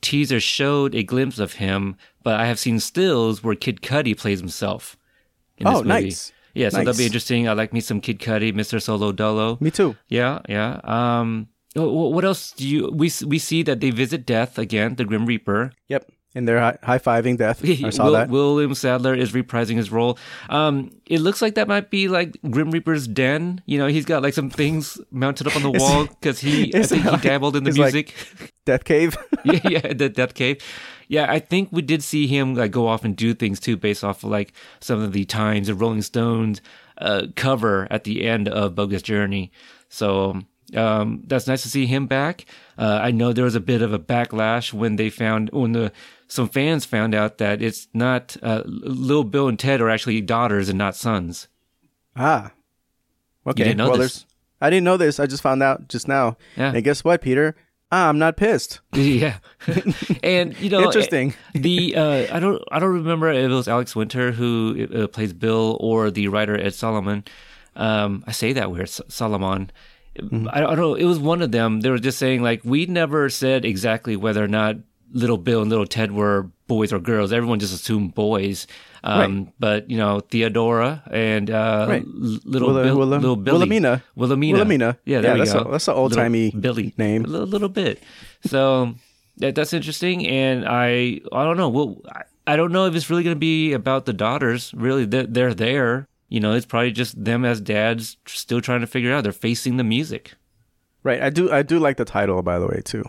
teaser 0.00 0.40
showed 0.40 0.94
a 0.94 1.02
glimpse 1.02 1.38
of 1.38 1.54
him 1.54 1.96
but 2.22 2.38
i 2.38 2.46
have 2.46 2.58
seen 2.58 2.78
stills 2.80 3.42
where 3.42 3.54
kid 3.54 3.80
cudi 3.82 4.16
plays 4.16 4.38
himself 4.40 4.96
in 5.58 5.64
this 5.66 5.74
Oh, 5.74 5.78
movie 5.82 5.88
nice. 5.88 6.32
yeah 6.54 6.68
so 6.68 6.78
that'll 6.78 6.96
be 6.96 7.06
interesting 7.06 7.48
i 7.48 7.52
like 7.52 7.72
me 7.72 7.80
some 7.80 8.00
kid 8.00 8.18
cudi 8.20 8.52
mr 8.52 8.80
solo 8.80 9.12
dolo 9.12 9.56
Me 9.60 9.70
too. 9.70 9.96
yeah, 10.08 10.38
yeah. 10.48 10.80
Um, 10.84 11.48
wh- 11.74 11.90
wh- 11.90 12.12
what 12.14 12.24
else 12.24 12.52
do 12.52 12.66
you? 12.66 12.90
We 12.94 13.10
we 13.26 13.38
see 13.38 13.62
that 13.64 13.80
they 13.80 13.90
visit 13.90 14.24
Death 14.26 14.58
again, 14.58 14.94
the 14.96 15.04
Grim 15.04 15.26
Reaper. 15.26 15.72
Yep. 15.88 16.10
And 16.34 16.46
they're 16.46 16.78
high 16.82 16.98
fiving 16.98 17.38
death. 17.38 17.64
I 17.84 17.90
saw 17.90 18.04
Will, 18.04 18.12
that. 18.12 18.28
William 18.28 18.74
Sadler 18.74 19.14
is 19.14 19.32
reprising 19.32 19.76
his 19.76 19.90
role. 19.90 20.18
Um, 20.50 20.90
it 21.06 21.20
looks 21.20 21.40
like 21.40 21.54
that 21.54 21.66
might 21.68 21.90
be 21.90 22.08
like 22.08 22.36
Grim 22.50 22.70
Reaper's 22.70 23.08
den. 23.08 23.62
You 23.64 23.78
know, 23.78 23.86
he's 23.86 24.04
got 24.04 24.22
like 24.22 24.34
some 24.34 24.50
things 24.50 25.00
mounted 25.10 25.46
up 25.46 25.56
on 25.56 25.62
the 25.62 25.70
wall 25.78 26.06
because 26.06 26.38
he, 26.38 26.72
I 26.74 26.82
think 26.82 27.04
he 27.04 27.16
dabbled 27.16 27.56
in 27.56 27.64
the 27.64 27.70
it's 27.70 27.78
like- 27.78 27.94
music. 27.94 28.14
Death 28.66 28.84
Cave. 28.84 29.16
yeah, 29.44 29.60
yeah, 29.68 29.92
the 29.94 30.10
Death 30.10 30.34
Cave. 30.34 30.62
Yeah, 31.08 31.26
I 31.32 31.38
think 31.38 31.70
we 31.72 31.80
did 31.80 32.02
see 32.02 32.26
him 32.26 32.54
like 32.54 32.70
go 32.70 32.86
off 32.86 33.02
and 33.02 33.16
do 33.16 33.32
things 33.32 33.58
too, 33.58 33.78
based 33.78 34.04
off 34.04 34.22
of 34.22 34.30
like 34.30 34.52
some 34.80 35.00
of 35.02 35.14
the 35.14 35.24
Times 35.24 35.70
and 35.70 35.80
Rolling 35.80 36.02
Stones 36.02 36.60
uh, 36.98 37.28
cover 37.34 37.88
at 37.90 38.04
the 38.04 38.26
end 38.26 38.46
of 38.46 38.74
Bogus 38.74 39.00
Journey. 39.00 39.50
So 39.88 40.32
um, 40.32 40.46
that's 40.72 41.46
nice 41.46 41.62
to 41.62 41.70
see 41.70 41.86
him 41.86 42.06
back. 42.06 42.44
Uh, 42.76 43.00
I 43.02 43.10
know 43.10 43.32
there 43.32 43.44
was 43.44 43.54
a 43.54 43.60
bit 43.60 43.82
of 43.82 43.92
a 43.92 43.98
backlash 43.98 44.72
when 44.72 44.96
they 44.96 45.10
found 45.10 45.50
when 45.52 45.72
the 45.72 45.92
some 46.26 46.48
fans 46.48 46.84
found 46.84 47.14
out 47.14 47.38
that 47.38 47.62
it's 47.62 47.88
not 47.94 48.36
uh, 48.42 48.62
Lil 48.66 49.24
Bill 49.24 49.48
and 49.48 49.58
Ted 49.58 49.80
are 49.80 49.88
actually 49.90 50.20
daughters 50.20 50.68
and 50.68 50.78
not 50.78 50.96
sons. 50.96 51.48
ah. 52.16 52.52
Okay. 53.46 53.64
didn't 53.64 53.78
know 53.78 53.88
well, 53.88 53.98
this. 53.98 54.26
I 54.60 54.68
didn't 54.68 54.84
know 54.84 54.98
this. 54.98 55.18
I 55.18 55.26
just 55.26 55.42
found 55.42 55.62
out 55.62 55.88
just 55.88 56.06
now. 56.06 56.36
Yeah. 56.54 56.72
And 56.74 56.84
guess 56.84 57.02
what, 57.02 57.22
Peter? 57.22 57.56
I'm 57.90 58.18
not 58.18 58.36
pissed. 58.36 58.80
yeah 58.92 59.38
and 60.22 60.58
you 60.60 60.68
know 60.68 60.82
Interesting. 60.82 61.34
the 61.54 61.96
uh 61.96 62.36
i 62.36 62.38
don't 62.38 62.62
i 62.70 62.78
don't 62.78 62.92
remember 62.92 63.30
if 63.30 63.50
it 63.50 63.54
was 63.54 63.68
alex 63.68 63.96
winter 63.96 64.32
who 64.32 64.86
uh, 64.94 65.06
plays 65.06 65.32
bill 65.32 65.78
or 65.80 66.10
the 66.10 66.28
writer 66.28 66.58
ed 66.58 66.74
solomon 66.74 67.24
um 67.76 68.24
i 68.26 68.32
say 68.32 68.52
that 68.52 68.70
weird 68.70 68.88
solomon 68.88 69.70
Mm-hmm. 70.20 70.48
I, 70.48 70.58
I 70.58 70.60
don't 70.74 70.76
know. 70.78 70.94
It 70.94 71.04
was 71.04 71.18
one 71.18 71.42
of 71.42 71.52
them. 71.52 71.80
They 71.80 71.90
were 71.90 71.98
just 71.98 72.18
saying 72.18 72.42
like 72.42 72.60
we 72.64 72.86
never 72.86 73.28
said 73.30 73.64
exactly 73.64 74.16
whether 74.16 74.42
or 74.44 74.48
not 74.48 74.76
little 75.12 75.38
bill 75.38 75.62
and 75.62 75.70
little 75.70 75.86
ted 75.86 76.12
were 76.12 76.50
boys 76.66 76.92
or 76.92 76.98
girls. 76.98 77.32
Everyone 77.32 77.58
just 77.58 77.72
assumed 77.74 78.14
boys. 78.14 78.66
Um 79.04 79.52
but 79.60 79.88
you 79.90 79.96
know 79.96 80.20
theodora 80.20 81.02
and 81.10 81.50
uh 81.50 81.86
Right. 81.88 82.04
Little 82.06 82.68
Willa- 82.68 82.82
bill 82.84 82.96
Willa- 82.98 83.14
little 83.16 83.36
billy. 83.36 83.58
Wilhelmina. 83.58 84.02
wilhelmina. 84.16 84.52
Wilhelmina. 84.54 84.98
yeah 85.04 85.20
there 85.20 85.30
Yeah, 85.30 85.34
we 85.34 85.38
that's 85.40 85.52
go. 85.52 85.60
a- 85.60 85.70
that's 85.72 85.88
an 85.88 85.94
old-timey 85.94 86.50
billy. 86.50 86.94
name. 86.98 87.24
a 87.24 87.28
little, 87.28 87.46
little 87.46 87.68
bit. 87.68 88.02
So 88.44 88.94
that, 89.38 89.54
that's 89.54 89.72
interesting 89.72 90.26
and 90.26 90.64
i 90.66 91.20
i 91.32 91.44
don't 91.44 91.56
know. 91.56 91.68
Well 91.68 92.02
I, 92.12 92.22
I 92.46 92.56
don't 92.56 92.72
know 92.72 92.86
if 92.86 92.94
it's 92.96 93.08
really 93.08 93.22
going 93.22 93.36
to 93.36 93.40
be 93.40 93.72
about 93.72 94.04
the 94.06 94.12
daughters. 94.12 94.72
Really 94.74 95.04
they're, 95.04 95.26
they're 95.26 95.54
there 95.54 96.08
you 96.28 96.40
know 96.40 96.52
it's 96.52 96.66
probably 96.66 96.92
just 96.92 97.22
them 97.22 97.44
as 97.44 97.60
dads 97.60 98.16
still 98.26 98.60
trying 98.60 98.80
to 98.80 98.86
figure 98.86 99.12
out 99.12 99.22
they're 99.24 99.32
facing 99.32 99.76
the 99.76 99.84
music 99.84 100.34
Right. 101.04 101.22
I 101.22 101.30
do. 101.30 101.50
I 101.50 101.62
do 101.62 101.78
like 101.78 101.96
the 101.96 102.04
title, 102.04 102.42
by 102.42 102.58
the 102.58 102.66
way, 102.66 102.82
too. 102.84 103.04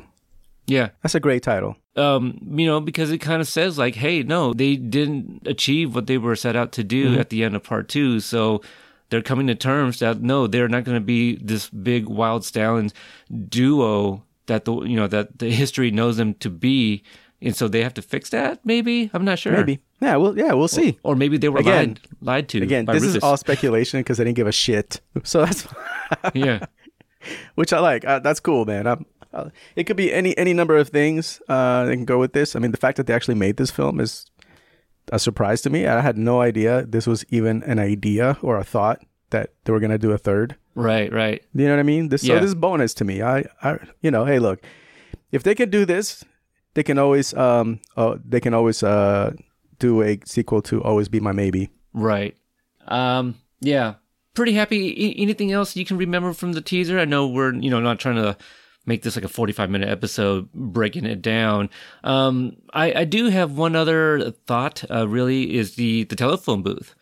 yeah 0.68 0.90
That's 1.02 1.16
a 1.16 1.20
great 1.20 1.42
title. 1.44 1.76
um 1.96 2.38
you 2.60 2.66
know 2.68 2.80
because 2.80 3.12
it 3.12 3.18
kind 3.18 3.42
of 3.42 3.48
says 3.48 3.78
like 3.80 3.96
hey 3.96 4.22
no 4.24 4.54
they 4.54 4.76
didn't 4.78 5.42
achieve 5.48 5.96
what 5.96 6.06
they 6.08 6.18
were 6.20 6.36
set 6.36 6.56
out 6.56 6.72
to 6.74 6.84
do 6.84 7.10
Mm-hmm. 7.12 7.20
at 7.20 7.30
the 7.30 7.44
end 7.44 7.56
of 7.56 7.64
part 7.64 7.90
two 7.90 8.20
so 8.20 8.62
they're 9.10 9.24
coming 9.24 9.48
to 9.48 9.56
terms 9.56 10.00
that 10.00 10.22
no 10.22 10.46
they're 10.48 10.70
not 10.70 10.84
going 10.84 10.96
to 11.02 11.02
be 11.16 11.36
this 11.42 11.68
big 11.72 12.06
Wyld 12.06 12.44
Stallyns 12.46 12.94
duo 13.50 14.24
that 14.46 14.66
the 14.66 14.74
you 14.84 14.96
know 14.96 15.08
that 15.08 15.40
the 15.40 15.50
history 15.52 15.92
knows 15.92 16.18
them 16.18 16.34
to 16.36 16.50
be 16.50 17.04
and 17.42 17.56
so 17.56 17.68
they 17.68 17.82
have 17.84 17.94
to 17.94 18.02
fix 18.02 18.30
that 18.32 18.60
maybe 18.66 19.10
i'm 19.14 19.24
not 19.26 19.40
sure 19.40 19.54
Maybe. 19.54 19.80
Yeah. 20.02 20.16
Well. 20.16 20.38
Yeah. 20.38 20.54
We'll 20.54 20.70
see. 20.70 20.98
or 21.04 21.16
maybe 21.16 21.38
they 21.38 21.50
were 21.50 21.60
Again- 21.60 21.98
lied, 22.00 22.00
lied 22.22 22.50
to 22.50 22.64
Again, 22.64 22.86
this 22.86 23.04
Rufus. 23.04 23.16
is 23.18 23.24
all 23.24 23.36
speculation 23.36 24.00
because 24.00 24.18
I 24.20 24.24
didn't 24.24 24.38
give 24.38 24.48
a 24.48 24.52
shit. 24.54 25.02
So 25.24 25.44
that's 25.46 25.68
yeah 26.34 26.66
which 27.56 27.74
I 27.74 27.80
like. 27.80 28.06
Uh, 28.06 28.20
that's 28.20 28.40
cool, 28.40 28.64
man. 28.66 28.88
I'm, 28.88 29.06
uh, 29.34 29.50
it 29.76 29.84
could 29.84 29.98
be 29.98 30.14
any 30.14 30.38
any 30.38 30.54
number 30.54 30.78
of 30.78 30.88
things 30.90 31.42
uh, 31.50 31.84
that 31.86 31.92
can 31.92 32.06
go 32.06 32.18
with 32.18 32.32
this. 32.34 32.56
I 32.56 32.60
mean, 32.60 32.72
the 32.72 32.78
fact 32.78 32.96
that 32.98 33.08
they 33.08 33.14
actually 33.14 33.36
made 33.36 33.58
this 33.58 33.72
film 33.72 34.00
is 34.00 34.26
a 35.12 35.20
surprise 35.20 35.62
to 35.64 35.70
me. 35.70 35.86
I 35.86 36.00
had 36.02 36.18
no 36.18 36.40
idea 36.42 36.86
this 36.86 37.06
was 37.06 37.26
even 37.30 37.62
an 37.64 37.78
idea 37.78 38.38
or 38.42 38.58
a 38.58 38.64
thought 38.64 39.02
that 39.32 39.52
they 39.66 39.74
were 39.74 39.80
gonna 39.82 39.98
do 40.00 40.12
a 40.12 40.18
third. 40.18 40.56
right 40.76 41.12
right 41.12 41.44
You 41.54 41.66
know 41.66 41.74
what 41.76 41.80
I 41.80 41.84
mean? 41.84 42.08
This 42.10 42.22
so 42.26 42.36
this 42.36 42.46
is 42.46 42.56
bonus 42.56 42.94
to 42.96 43.04
me. 43.06 43.22
I, 43.22 43.44
I 43.62 43.78
you 44.02 44.12
know, 44.12 44.24
hey, 44.26 44.40
look, 44.40 44.64
if 45.32 45.44
they 45.44 45.54
can 45.56 45.70
do 45.70 45.84
this, 45.86 46.24
they 46.74 46.84
can 46.84 46.98
always 46.98 47.34
um 47.34 47.80
uh, 47.98 48.18
they 48.24 48.40
can 48.40 48.54
always 48.54 48.84
uh 48.84 49.34
do 49.80 50.02
a 50.02 50.20
sequel 50.26 50.62
to 50.64 50.84
Always 50.84 51.08
Be 51.08 51.20
My 51.20 51.32
Maybe. 51.32 51.70
Right. 51.94 52.36
Um. 52.88 53.36
Yeah. 53.62 53.96
Pretty 54.34 54.54
happy. 54.54 55.16
Anything 55.22 55.52
else 55.52 55.76
you 55.76 55.86
can 55.86 55.98
remember 55.98 56.34
from 56.34 56.54
the 56.54 56.62
teaser? 56.62 57.00
I 57.00 57.06
know 57.06 57.28
we're 57.28 57.54
you 57.54 57.70
know 57.70 57.80
not 57.80 58.00
trying 58.00 58.16
to 58.16 58.38
make 58.86 59.04
this 59.04 59.16
like 59.16 59.26
a 59.26 59.30
forty-five 59.30 59.70
minute 59.70 59.90
episode, 59.90 60.52
breaking 60.54 61.06
it 61.06 61.22
down. 61.22 61.70
Um. 62.04 62.58
I 62.74 62.94
I 62.94 63.06
do 63.06 63.30
have 63.30 63.58
one 63.58 63.76
other 63.76 64.32
thought. 64.48 64.84
Uh. 64.90 65.08
Really, 65.08 65.56
is 65.56 65.76
the 65.76 66.04
the 66.06 66.16
telephone 66.16 66.62
booth. 66.62 66.96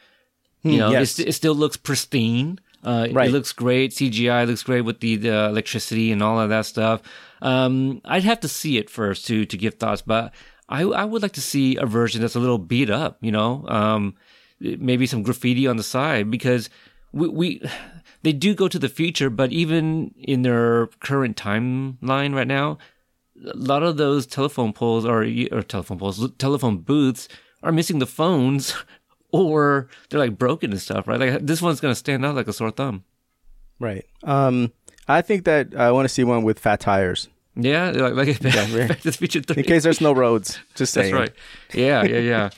You 0.63 0.79
know, 0.79 0.91
yes. 0.91 1.19
it's, 1.19 1.29
it 1.29 1.31
still 1.33 1.55
looks 1.55 1.77
pristine. 1.77 2.59
Uh, 2.87 3.07
Right. 3.11 3.29
It 3.29 3.33
looks 3.33 3.51
great. 3.53 3.91
CGI 3.91 4.47
looks 4.47 4.63
great 4.63 4.81
with 4.81 4.99
the, 5.01 5.17
the 5.17 5.45
electricity 5.51 6.11
and 6.13 6.23
all 6.23 6.39
of 6.39 6.49
that 6.49 6.65
stuff. 6.65 7.01
Um, 7.41 8.01
I'd 8.05 8.23
have 8.23 8.39
to 8.41 8.47
see 8.47 8.77
it 8.77 8.89
first 8.89 9.27
to 9.27 9.45
to 9.45 9.57
give 9.57 9.75
thoughts, 9.75 10.01
but 10.01 10.33
I 10.69 10.81
I 10.83 11.05
would 11.05 11.21
like 11.21 11.33
to 11.33 11.41
see 11.41 11.75
a 11.75 11.85
version 11.85 12.21
that's 12.21 12.35
a 12.35 12.39
little 12.39 12.57
beat 12.57 12.89
up. 12.89 13.17
You 13.21 13.31
know, 13.31 13.65
um, 13.67 14.15
maybe 14.59 15.05
some 15.05 15.23
graffiti 15.23 15.67
on 15.67 15.77
the 15.77 15.83
side 15.83 16.31
because 16.31 16.69
we, 17.11 17.27
we 17.27 17.61
they 18.23 18.33
do 18.33 18.55
go 18.55 18.67
to 18.67 18.79
the 18.79 18.89
future, 18.89 19.29
but 19.29 19.51
even 19.51 20.13
in 20.17 20.41
their 20.41 20.87
current 20.99 21.37
timeline 21.37 22.33
right 22.33 22.47
now, 22.47 22.77
a 23.45 23.55
lot 23.55 23.83
of 23.83 23.97
those 23.97 24.25
telephone 24.25 24.73
poles 24.73 25.05
or 25.05 25.21
or 25.51 25.61
telephone 25.61 25.99
poles, 25.99 26.31
telephone 26.37 26.77
booths 26.79 27.27
are 27.63 27.71
missing 27.71 27.99
the 27.99 28.05
phones, 28.05 28.73
or 29.31 29.89
they're 30.09 30.19
like 30.19 30.37
broken 30.37 30.71
and 30.71 30.81
stuff. 30.81 31.07
Right? 31.07 31.19
Like 31.19 31.45
this 31.45 31.61
one's 31.61 31.79
gonna 31.79 31.95
stand 31.95 32.25
out 32.25 32.35
like 32.35 32.47
a 32.47 32.53
sore 32.53 32.71
thumb. 32.71 33.03
Right. 33.79 34.05
Um. 34.23 34.71
I 35.07 35.21
think 35.21 35.45
that 35.45 35.73
I 35.75 35.91
want 35.91 36.05
to 36.05 36.13
see 36.13 36.25
one 36.25 36.43
with 36.43 36.59
fat 36.59 36.81
tires. 36.81 37.29
Yeah, 37.55 37.89
like, 37.95 38.13
like 38.13 38.37
to 38.39 38.43
the 38.43 39.11
Three. 39.11 39.55
In 39.57 39.63
case 39.63 39.83
there's 39.83 40.01
no 40.01 40.11
roads. 40.11 40.59
Just 40.75 40.93
saying. 40.93 41.13
That's 41.13 41.29
right. 41.29 41.37
Yeah, 41.73 42.03
yeah, 42.03 42.19
yeah, 42.19 42.49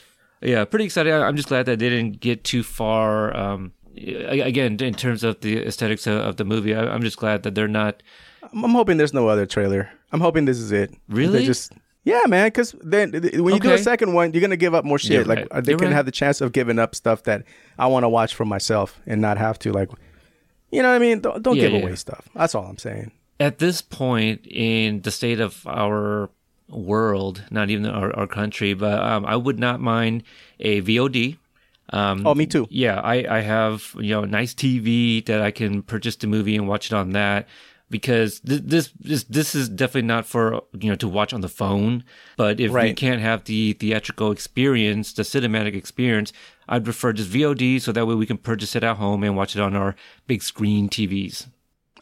yeah. 0.42 0.64
Pretty 0.64 0.84
excited. 0.84 1.12
I'm 1.12 1.36
just 1.36 1.48
glad 1.48 1.66
that 1.66 1.78
they 1.78 1.88
didn't 1.88 2.20
get 2.20 2.44
too 2.44 2.62
far. 2.62 3.36
Um, 3.36 3.72
again, 3.96 4.76
in 4.80 4.94
terms 4.94 5.24
of 5.24 5.40
the 5.40 5.64
aesthetics 5.66 6.06
of, 6.06 6.36
the 6.36 6.44
movie, 6.44 6.74
I, 6.74 6.82
I'm 6.92 7.02
just 7.02 7.16
glad 7.16 7.42
that 7.44 7.54
they're 7.54 7.68
not. 7.68 8.02
I'm, 8.42 8.64
I'm 8.64 8.72
hoping 8.72 8.96
there's 8.96 9.14
no 9.14 9.28
other 9.28 9.46
trailer. 9.46 9.90
I'm 10.12 10.20
hoping 10.20 10.44
this 10.44 10.58
is 10.58 10.72
it. 10.72 10.94
Really? 11.08 11.40
They 11.40 11.46
just 11.46 11.72
yeah, 12.04 12.20
man. 12.28 12.46
Because 12.48 12.74
then 12.82 13.12
th- 13.12 13.34
when 13.38 13.54
you 13.54 13.60
do 13.60 13.70
a 13.70 13.74
Okay. 13.74 13.82
second 13.82 14.12
one, 14.14 14.32
you're 14.32 14.40
gonna 14.40 14.56
give 14.56 14.74
up 14.74 14.84
more 14.84 14.98
shit. 14.98 15.12
You're 15.12 15.24
like 15.24 15.38
right. 15.38 15.48
uh, 15.50 15.60
they 15.60 15.72
You're 15.72 15.78
can 15.78 15.88
right. 15.88 15.94
have 15.94 16.06
the 16.06 16.12
chance 16.12 16.40
of 16.40 16.52
giving 16.52 16.78
up 16.78 16.94
stuff 16.94 17.22
that 17.24 17.44
I 17.78 17.86
want 17.86 18.04
to 18.04 18.08
watch 18.08 18.34
for 18.34 18.44
myself 18.44 19.00
and 19.06 19.20
not 19.20 19.38
have 19.38 19.58
to 19.60 19.72
like, 19.72 19.90
you 20.70 20.82
know 20.82 20.88
what 20.90 20.96
I 20.96 20.98
mean? 20.98 21.20
Don't, 21.20 21.42
don't 21.42 21.56
Yeah, 21.56 21.62
give 21.68 21.72
yeah. 21.72 21.78
away 21.80 21.94
stuff. 21.96 22.28
That's 22.34 22.54
all 22.54 22.64
I'm 22.66 22.78
saying. 22.78 23.12
At 23.38 23.58
this 23.58 23.80
point 23.82 24.46
in 24.46 25.00
the 25.02 25.10
state 25.10 25.40
of 25.40 25.66
our 25.66 26.30
world, 26.68 27.42
not 27.50 27.70
even 27.70 27.86
our, 27.86 28.14
our 28.16 28.26
country, 28.26 28.74
but 28.74 29.00
um, 29.02 29.24
I 29.26 29.36
would 29.36 29.58
not 29.58 29.80
mind 29.80 30.22
a 30.60 30.80
VOD. 30.82 31.36
Um, 31.92 32.24
Oh, 32.26 32.34
me 32.34 32.46
too. 32.46 32.66
yeah, 32.70 33.00
I, 33.00 33.38
I 33.38 33.40
have 33.40 33.94
you 33.98 34.10
know 34.14 34.22
a 34.22 34.26
nice 34.26 34.54
TV 34.54 35.24
that 35.26 35.40
I 35.40 35.50
can 35.50 35.82
purchase 35.82 36.16
the 36.16 36.28
movie 36.28 36.54
and 36.56 36.68
watch 36.68 36.86
it 36.86 36.92
on 36.92 37.10
that 37.12 37.48
because 37.90 38.40
th- 38.40 38.62
this 38.64 38.92
this 38.98 39.24
this 39.24 39.54
is 39.54 39.68
definitely 39.68 40.06
not 40.08 40.24
for 40.26 40.62
you 40.78 40.88
know 40.90 40.96
to 40.96 41.08
watch 41.08 41.32
on 41.32 41.40
the 41.40 41.48
phone. 41.48 42.04
But 42.36 42.60
if 42.60 42.70
we 42.72 42.94
can't 42.94 43.20
have 43.20 43.44
the 43.44 43.72
theatrical 43.74 44.30
experience, 44.30 45.12
the 45.12 45.22
cinematic 45.22 45.74
experience, 45.74 46.32
I'd 46.68 46.84
prefer 46.84 47.12
just 47.12 47.30
VOD 47.30 47.80
so 47.82 47.92
that 47.92 48.06
way 48.06 48.14
we 48.14 48.26
can 48.26 48.38
purchase 48.38 48.74
it 48.76 48.84
at 48.84 48.96
home 48.96 49.22
and 49.24 49.36
watch 49.36 49.56
it 49.56 49.60
on 49.60 49.74
our 49.76 49.96
big 50.26 50.42
screen 50.42 50.88
TVs. 50.88 51.48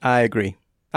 I 0.02 0.20
agree. 0.20 0.56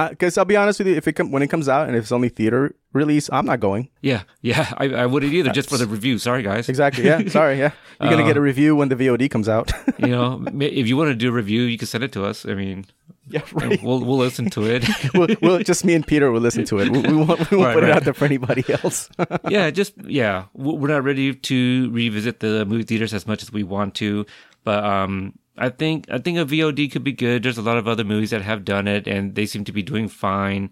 Because 0.09 0.37
I'll 0.37 0.45
be 0.45 0.55
honest 0.55 0.79
with 0.79 0.87
you, 0.87 0.95
if 0.95 1.05
it 1.07 1.13
com- 1.13 1.31
when 1.31 1.43
it 1.43 1.47
comes 1.47 1.67
out 1.67 1.85
and 1.87 1.95
if 1.97 2.03
it's 2.03 2.11
only 2.13 2.29
theater 2.29 2.73
release, 2.93 3.29
I'm 3.31 3.45
not 3.45 3.59
going. 3.59 3.89
Yeah, 4.01 4.23
yeah, 4.41 4.73
I, 4.77 4.85
I 4.85 5.05
wouldn't 5.05 5.33
either, 5.33 5.51
just 5.51 5.69
for 5.69 5.77
the 5.77 5.85
review. 5.85 6.17
Sorry, 6.17 6.41
guys. 6.43 6.69
Exactly. 6.69 7.03
Yeah. 7.03 7.27
Sorry. 7.27 7.59
Yeah. 7.59 7.71
You're 8.01 8.09
gonna 8.09 8.23
Uh, 8.23 8.27
get 8.27 8.37
a 8.37 8.41
review 8.41 8.75
when 8.75 8.87
the 8.87 8.95
VOD 8.95 9.29
comes 9.29 9.49
out. 9.49 9.71
You 9.99 10.07
know, 10.07 10.43
if 10.59 10.87
you 10.87 10.97
want 10.97 11.09
to 11.09 11.15
do 11.15 11.29
a 11.29 11.31
review, 11.31 11.61
you 11.63 11.77
can 11.77 11.87
send 11.87 12.03
it 12.03 12.11
to 12.13 12.25
us. 12.25 12.45
I 12.45 12.55
mean, 12.55 12.85
yeah. 13.31 13.41
Right. 13.53 13.81
we'll 13.83 14.03
we'll 14.03 14.17
listen 14.17 14.49
to 14.51 14.63
it. 14.65 14.85
we'll, 15.13 15.27
we'll 15.41 15.59
just 15.59 15.83
me 15.85 15.93
and 15.93 16.05
Peter 16.05 16.31
will 16.31 16.41
listen 16.41 16.65
to 16.65 16.79
it. 16.79 16.89
We, 16.89 16.99
we 16.99 17.13
won't, 17.13 17.51
we 17.51 17.57
won't 17.57 17.67
Right, 17.67 17.73
put 17.73 17.83
it 17.83 17.89
out 17.91 18.03
there 18.03 18.13
for 18.13 18.25
anybody 18.25 18.63
else. 18.71 19.09
yeah, 19.49 19.69
just 19.71 19.93
yeah, 20.05 20.45
we're 20.53 20.87
not 20.89 21.03
ready 21.03 21.33
to 21.33 21.89
revisit 21.91 22.39
the 22.39 22.65
movie 22.65 22.83
theaters 22.83 23.13
as 23.13 23.25
much 23.27 23.41
as 23.43 23.51
we 23.51 23.63
want 23.63 23.95
to, 23.95 24.25
but 24.63 24.83
um, 24.83 25.37
I 25.57 25.69
think 25.69 26.05
I 26.09 26.17
think 26.17 26.37
a 26.37 26.45
VOD 26.45 26.91
could 26.91 27.03
be 27.03 27.13
good. 27.13 27.43
There's 27.43 27.57
a 27.57 27.61
lot 27.61 27.77
of 27.77 27.87
other 27.87 28.03
movies 28.03 28.29
that 28.31 28.41
have 28.41 28.63
done 28.65 28.87
it, 28.87 29.07
and 29.07 29.35
they 29.35 29.45
seem 29.45 29.63
to 29.65 29.71
be 29.71 29.83
doing 29.83 30.07
fine. 30.07 30.69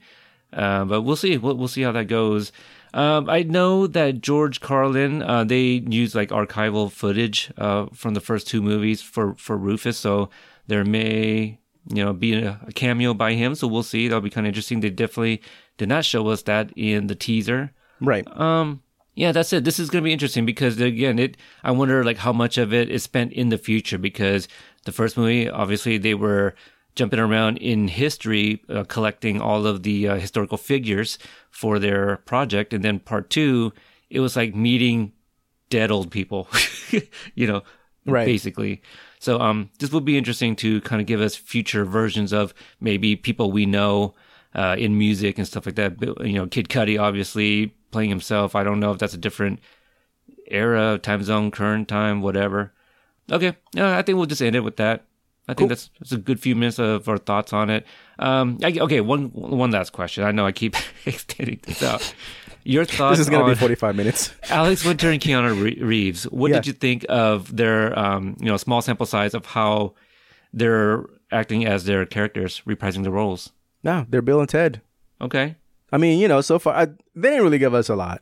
Uh, 0.51 0.83
but 0.85 1.01
we'll 1.01 1.15
see. 1.15 1.37
We'll, 1.37 1.55
we'll 1.55 1.67
see 1.67 1.83
how 1.83 1.91
that 1.91 2.05
goes. 2.07 2.51
Um, 2.91 3.29
I 3.29 3.43
know 3.43 3.85
that 3.85 4.19
George 4.21 4.61
Carlin, 4.61 5.21
uh, 5.21 5.43
they 5.43 5.83
use 5.87 6.15
like 6.15 6.29
archival 6.29 6.91
footage 6.91 7.51
uh, 7.55 7.85
from 7.93 8.15
the 8.15 8.19
first 8.21 8.47
two 8.47 8.63
movies 8.63 8.99
for 9.01 9.35
for 9.35 9.55
Rufus, 9.57 9.97
so 9.99 10.31
there 10.65 10.83
may 10.83 11.59
you 11.87 12.03
know 12.03 12.13
be 12.13 12.33
a, 12.33 12.59
a 12.67 12.71
cameo 12.71 13.13
by 13.13 13.33
him. 13.33 13.55
So 13.55 13.67
we'll 13.67 13.83
see. 13.83 14.07
That'll 14.07 14.21
be 14.21 14.29
kind 14.29 14.45
of 14.45 14.49
interesting. 14.49 14.79
They 14.81 14.89
definitely 14.89 15.41
did 15.77 15.89
not 15.89 16.05
show 16.05 16.27
us 16.27 16.41
that 16.43 16.71
in 16.75 17.07
the 17.07 17.15
teaser. 17.15 17.71
right. 18.01 18.27
Um, 18.39 18.81
Yeah, 19.15 19.31
that's 19.33 19.51
it. 19.53 19.63
This 19.63 19.79
is 19.79 19.89
going 19.89 20.03
to 20.03 20.07
be 20.07 20.13
interesting 20.13 20.45
because 20.45 20.79
again, 20.79 21.19
it. 21.19 21.37
I 21.63 21.71
wonder 21.71 22.03
like 22.03 22.17
how 22.17 22.33
much 22.33 22.57
of 22.57 22.73
it 22.73 22.89
is 22.89 23.03
spent 23.03 23.33
in 23.33 23.49
the 23.49 23.57
future 23.57 23.97
because 23.97 24.47
the 24.85 24.91
first 24.91 25.17
movie, 25.17 25.49
obviously, 25.49 25.97
they 25.97 26.13
were 26.15 26.53
jumping 26.95 27.19
around 27.19 27.57
in 27.57 27.87
history, 27.87 28.61
uh, 28.69 28.83
collecting 28.85 29.39
all 29.41 29.65
of 29.65 29.83
the 29.83 30.07
uh, 30.07 30.15
historical 30.15 30.57
figures 30.57 31.17
for 31.49 31.79
their 31.79 32.17
project, 32.25 32.73
and 32.73 32.83
then 32.83 32.99
part 32.99 33.29
two, 33.29 33.71
it 34.09 34.19
was 34.19 34.35
like 34.35 34.55
meeting 34.55 35.11
dead 35.69 35.91
old 35.91 36.11
people, 36.11 36.47
you 37.35 37.47
know, 37.47 37.61
Right. 38.05 38.25
basically. 38.25 38.81
So, 39.19 39.39
um, 39.39 39.69
this 39.79 39.91
will 39.91 40.01
be 40.01 40.17
interesting 40.17 40.55
to 40.57 40.81
kind 40.81 41.01
of 41.01 41.05
give 41.05 41.21
us 41.21 41.35
future 41.35 41.85
versions 41.85 42.31
of 42.33 42.53
maybe 42.79 43.15
people 43.15 43.51
we 43.51 43.65
know 43.65 44.15
uh, 44.55 44.75
in 44.79 44.97
music 44.97 45.37
and 45.37 45.45
stuff 45.45 45.65
like 45.65 45.75
that. 45.75 46.01
You 46.01 46.33
know, 46.33 46.47
Kid 46.47 46.69
Cudi 46.69 46.99
obviously 46.99 47.75
playing 47.91 48.09
himself. 48.09 48.55
I 48.55 48.63
don't 48.63 48.79
know 48.79 48.91
if 48.91 48.97
that's 48.99 49.13
a 49.13 49.17
different 49.17 49.59
era, 50.47 50.97
time 50.97 51.23
zone, 51.23 51.51
current 51.51 51.87
time, 51.87 52.21
whatever. 52.21 52.73
Okay, 53.31 53.49
uh, 53.77 53.91
I 53.91 54.01
think 54.01 54.17
we'll 54.17 54.25
just 54.25 54.41
end 54.41 54.55
it 54.55 54.61
with 54.61 54.77
that. 54.77 55.05
I 55.47 55.53
think 55.55 55.69
that's 55.69 55.89
that's 55.99 56.11
a 56.11 56.17
good 56.17 56.39
few 56.39 56.55
minutes 56.55 56.77
of 56.77 57.09
our 57.09 57.17
thoughts 57.17 57.53
on 57.53 57.71
it. 57.71 57.85
Um, 58.19 58.59
I, 58.63 58.77
okay, 58.81 59.01
one 59.01 59.25
one 59.31 59.71
last 59.71 59.91
question. 59.91 60.23
I 60.23 60.31
know 60.31 60.45
I 60.45 60.51
keep 60.51 60.75
extending 61.05 61.59
this 61.63 61.81
out. 61.81 62.13
Your 62.63 62.85
thoughts 62.85 63.17
This 63.17 63.27
is 63.27 63.29
going 63.29 63.45
to 63.45 63.51
be 63.51 63.55
45 63.57 63.95
minutes. 63.95 64.33
Alex 64.49 64.83
Winter 64.85 65.09
and 65.09 65.19
Keanu 65.21 65.81
Reeves. 65.81 66.23
What 66.25 66.49
Yeah. 66.51 66.57
did 66.57 66.67
you 66.67 66.73
think 66.73 67.05
of 67.09 67.55
their, 67.55 67.97
um, 67.97 68.35
you 68.39 68.45
know, 68.47 68.57
small 68.57 68.81
sample 68.81 69.05
size 69.05 69.33
of 69.33 69.45
how 69.45 69.93
they're 70.53 71.05
acting 71.31 71.65
as 71.65 71.85
their 71.85 72.05
characters, 72.05 72.61
reprising 72.67 73.03
the 73.03 73.11
roles? 73.11 73.51
No, 73.83 74.05
they're 74.09 74.21
Bill 74.21 74.39
and 74.39 74.49
Ted. 74.49 74.81
Okay, 75.21 75.55
I 75.91 75.97
mean, 75.97 76.19
you 76.19 76.27
know, 76.27 76.41
so 76.41 76.59
far 76.59 76.73
I, 76.75 76.85
they 76.85 77.29
didn't 77.29 77.43
really 77.43 77.57
give 77.59 77.73
us 77.73 77.89
a 77.89 77.95
lot. 77.95 78.21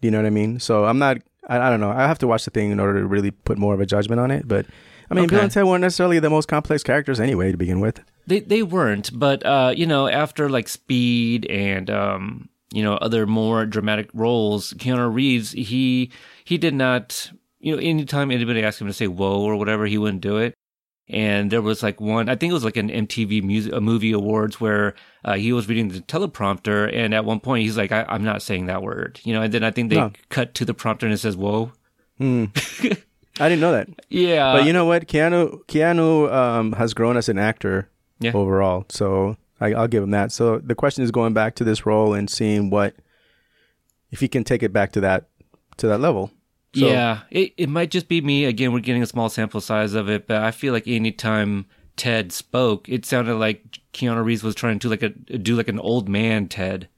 You 0.00 0.10
know 0.10 0.18
what 0.18 0.26
I 0.26 0.30
mean? 0.30 0.60
So 0.60 0.84
I'm 0.84 0.98
not. 0.98 1.18
I, 1.48 1.58
I 1.58 1.70
don't 1.70 1.80
know. 1.80 1.90
I 1.90 2.02
have 2.06 2.18
to 2.18 2.26
watch 2.26 2.44
the 2.44 2.50
thing 2.50 2.70
in 2.70 2.80
order 2.80 3.00
to 3.00 3.06
really 3.06 3.30
put 3.30 3.58
more 3.58 3.74
of 3.74 3.80
a 3.80 3.86
judgment 3.86 4.20
on 4.20 4.30
it. 4.30 4.46
But 4.48 4.66
I 5.10 5.14
mean, 5.14 5.28
Bill 5.28 5.40
and 5.40 5.50
Ted 5.50 5.64
weren't 5.64 5.82
necessarily 5.82 6.18
the 6.18 6.30
most 6.30 6.48
complex 6.48 6.82
characters 6.82 7.20
anyway 7.20 7.50
to 7.52 7.56
begin 7.58 7.80
with. 7.80 8.00
they 8.26 8.40
they 8.40 8.62
weren't, 8.62 9.10
but 9.18 9.44
uh, 9.44 9.72
you 9.74 9.86
know, 9.86 10.06
after 10.08 10.48
like 10.50 10.68
Speed 10.68 11.46
and 11.46 11.88
um, 11.90 12.48
you 12.74 12.82
know, 12.82 12.94
other 12.94 13.26
more 13.26 13.64
dramatic 13.66 14.08
roles, 14.12 14.72
Keanu 14.74 15.12
Reeves, 15.12 15.52
he 15.52 16.10
he 16.44 16.58
did 16.58 16.74
not, 16.74 17.30
you 17.60 17.74
know, 17.74 17.80
anytime 17.82 18.30
anybody 18.30 18.62
asked 18.62 18.80
him 18.80 18.86
to 18.88 18.92
say 18.92 19.06
"whoa" 19.06 19.40
or 19.40 19.56
whatever, 19.56 19.86
he 19.86 19.98
wouldn't 19.98 20.22
do 20.22 20.36
it. 20.38 20.54
And 21.06 21.50
there 21.50 21.60
was 21.60 21.82
like 21.82 22.00
one, 22.00 22.30
I 22.30 22.34
think 22.34 22.50
it 22.50 22.54
was 22.54 22.64
like 22.64 22.78
an 22.78 22.88
MTV 22.88 23.42
music, 23.42 23.74
movie 23.80 24.12
awards 24.12 24.58
where 24.58 24.94
uh, 25.24 25.34
he 25.34 25.52
was 25.52 25.68
reading 25.68 25.88
the 25.88 26.00
teleprompter, 26.00 26.90
and 26.94 27.12
at 27.14 27.26
one 27.26 27.40
point 27.40 27.62
he's 27.62 27.76
like, 27.76 27.92
I, 27.92 28.06
"I'm 28.08 28.24
not 28.24 28.40
saying 28.42 28.66
that 28.66 28.82
word," 28.82 29.20
you 29.22 29.34
know. 29.34 29.42
And 29.42 29.52
then 29.52 29.62
I 29.64 29.70
think 29.70 29.90
they 29.90 29.96
No. 29.96 30.12
cut 30.30 30.54
to 30.54 30.64
the 30.64 30.72
prompter 30.74 31.04
and 31.06 31.12
it 31.14 31.18
says 31.18 31.36
"whoa." 31.36 31.72
I 32.20 33.48
didn't 33.48 33.60
know 33.60 33.72
that. 33.72 33.88
Yeah, 34.08 34.52
but 34.52 34.64
you 34.64 34.72
know 34.72 34.84
what? 34.86 35.06
Keanu 35.06 35.64
Keanu 35.66 36.32
um, 36.32 36.72
has 36.72 36.94
grown 36.94 37.16
as 37.16 37.28
an 37.28 37.38
actor 37.38 37.88
Yeah. 38.20 38.32
overall. 38.34 38.86
So 38.88 39.36
I, 39.60 39.72
I'll 39.74 39.88
give 39.88 40.02
him 40.02 40.10
that. 40.10 40.32
So 40.32 40.58
the 40.58 40.74
question 40.74 41.04
is 41.04 41.10
going 41.10 41.34
back 41.34 41.54
to 41.56 41.64
this 41.64 41.86
role 41.86 42.14
and 42.14 42.28
seeing 42.28 42.70
what 42.70 42.94
if 44.10 44.20
he 44.20 44.28
can 44.28 44.44
take 44.44 44.62
it 44.62 44.72
back 44.72 44.92
to 44.92 45.00
that 45.00 45.28
to 45.78 45.88
that 45.88 46.00
level. 46.00 46.30
So, 46.74 46.88
yeah, 46.88 47.20
it, 47.30 47.52
it 47.56 47.68
might 47.68 47.90
just 47.90 48.08
be 48.08 48.20
me. 48.20 48.46
Again, 48.46 48.72
we're 48.72 48.80
getting 48.80 49.02
a 49.02 49.06
small 49.06 49.28
sample 49.28 49.60
size 49.60 49.94
of 49.94 50.08
it, 50.08 50.26
but 50.26 50.42
I 50.42 50.50
feel 50.50 50.72
like 50.72 50.88
anytime 50.88 51.66
Ted 51.96 52.32
spoke, 52.32 52.88
it 52.88 53.06
sounded 53.06 53.36
like 53.36 53.78
Keanu 53.92 54.24
Reeves 54.24 54.42
was 54.42 54.56
trying 54.56 54.80
to 54.80 54.88
like 54.88 55.02
a 55.02 55.10
do 55.10 55.54
like 55.54 55.68
an 55.68 55.78
old 55.78 56.08
man 56.08 56.48
Ted. 56.48 56.88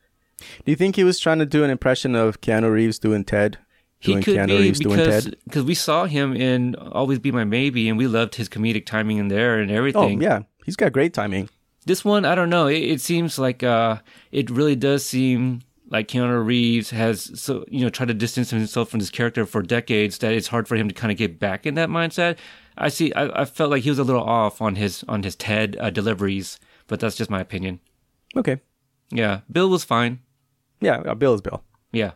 Do 0.65 0.73
you 0.73 0.77
think 0.77 0.97
he 0.97 1.05
was 1.05 1.19
trying 1.19 1.39
to 1.41 1.47
do 1.47 1.65
an 1.65 1.71
impression 1.71 2.15
of 2.15 2.41
Keanu 2.41 2.73
Reeves 2.73 2.99
doing 2.99 3.25
Ted? 3.25 3.59
Doing 4.03 4.19
he 4.19 4.25
could 4.25 4.37
Keanu 4.37 4.47
be 4.49 4.59
Reeves 4.59 4.81
doing 4.81 4.97
because 4.97 5.25
Ted? 5.25 5.37
because 5.45 5.65
we 5.65 5.75
saw 5.75 6.05
him 6.05 6.35
in 6.35 6.75
Always 6.77 7.19
Be 7.19 7.31
My 7.31 7.45
Maybe, 7.45 7.89
and 7.89 7.99
we 7.99 8.07
loved 8.07 8.35
his 8.35 8.49
comedic 8.49 8.87
timing 8.87 9.19
in 9.19 9.29
there 9.29 9.59
and 9.59 9.71
everything. 9.71 10.19
Oh 10.19 10.23
yeah, 10.23 10.41
he's 10.65 10.77
got 10.77 10.93
great 10.93 11.13
timing. 11.13 11.51
This 11.87 12.05
one, 12.05 12.25
I 12.25 12.35
don't 12.35 12.51
know. 12.51 12.67
It, 12.67 12.83
it 12.83 13.01
seems 13.01 13.39
like 13.39 13.63
uh, 13.63 13.99
it 14.33 14.51
really 14.51 14.77
does 14.77 15.07
seem 15.07 15.63
like 15.89 16.09
Keanu 16.09 16.45
Reeves 16.45 16.91
has 16.91 17.41
so 17.41 17.65
you 17.69 17.81
know 17.81 17.89
tried 17.89 18.09
to 18.09 18.15
distance 18.15 18.51
himself 18.51 18.91
from 18.91 18.99
this 19.01 19.11
character 19.11 19.47
for 19.47 19.63
decades 19.63 20.19
that 20.19 20.33
it's 20.33 20.49
hard 20.49 20.67
for 20.67 20.75
him 20.75 20.89
to 20.89 20.95
kind 20.95 21.13
of 21.13 21.17
get 21.17 21.39
back 21.39 21.65
in 21.65 21.75
that 21.75 21.89
mindset. 21.89 22.37
I 22.77 22.89
see. 22.89 23.13
I, 23.15 23.43
I 23.43 23.45
felt 23.45 23.71
like 23.71 23.85
he 23.85 23.91
was 23.91 23.99
a 23.99 24.05
little 24.05 24.23
off 24.23 24.61
on 24.61 24.77
his 24.77 25.05
on 25.09 25.23
his 25.23 25.37
Ted 25.37 25.77
uh, 25.81 25.91
deliveries, 25.91 26.59
but 26.89 27.01
that's 27.01 27.17
just 27.17 27.31
my 27.31 27.41
opinion. 27.41 27.81
Okay. 28.37 28.61
Yeah, 29.11 29.41
Bill 29.51 29.71
was 29.71 29.85
fine. 29.85 30.19
Yeah, 30.81 30.97
uh, 30.97 31.15
Bill 31.15 31.35
is 31.35 31.41
Bill. 31.41 31.63
Yeah. 31.97 32.13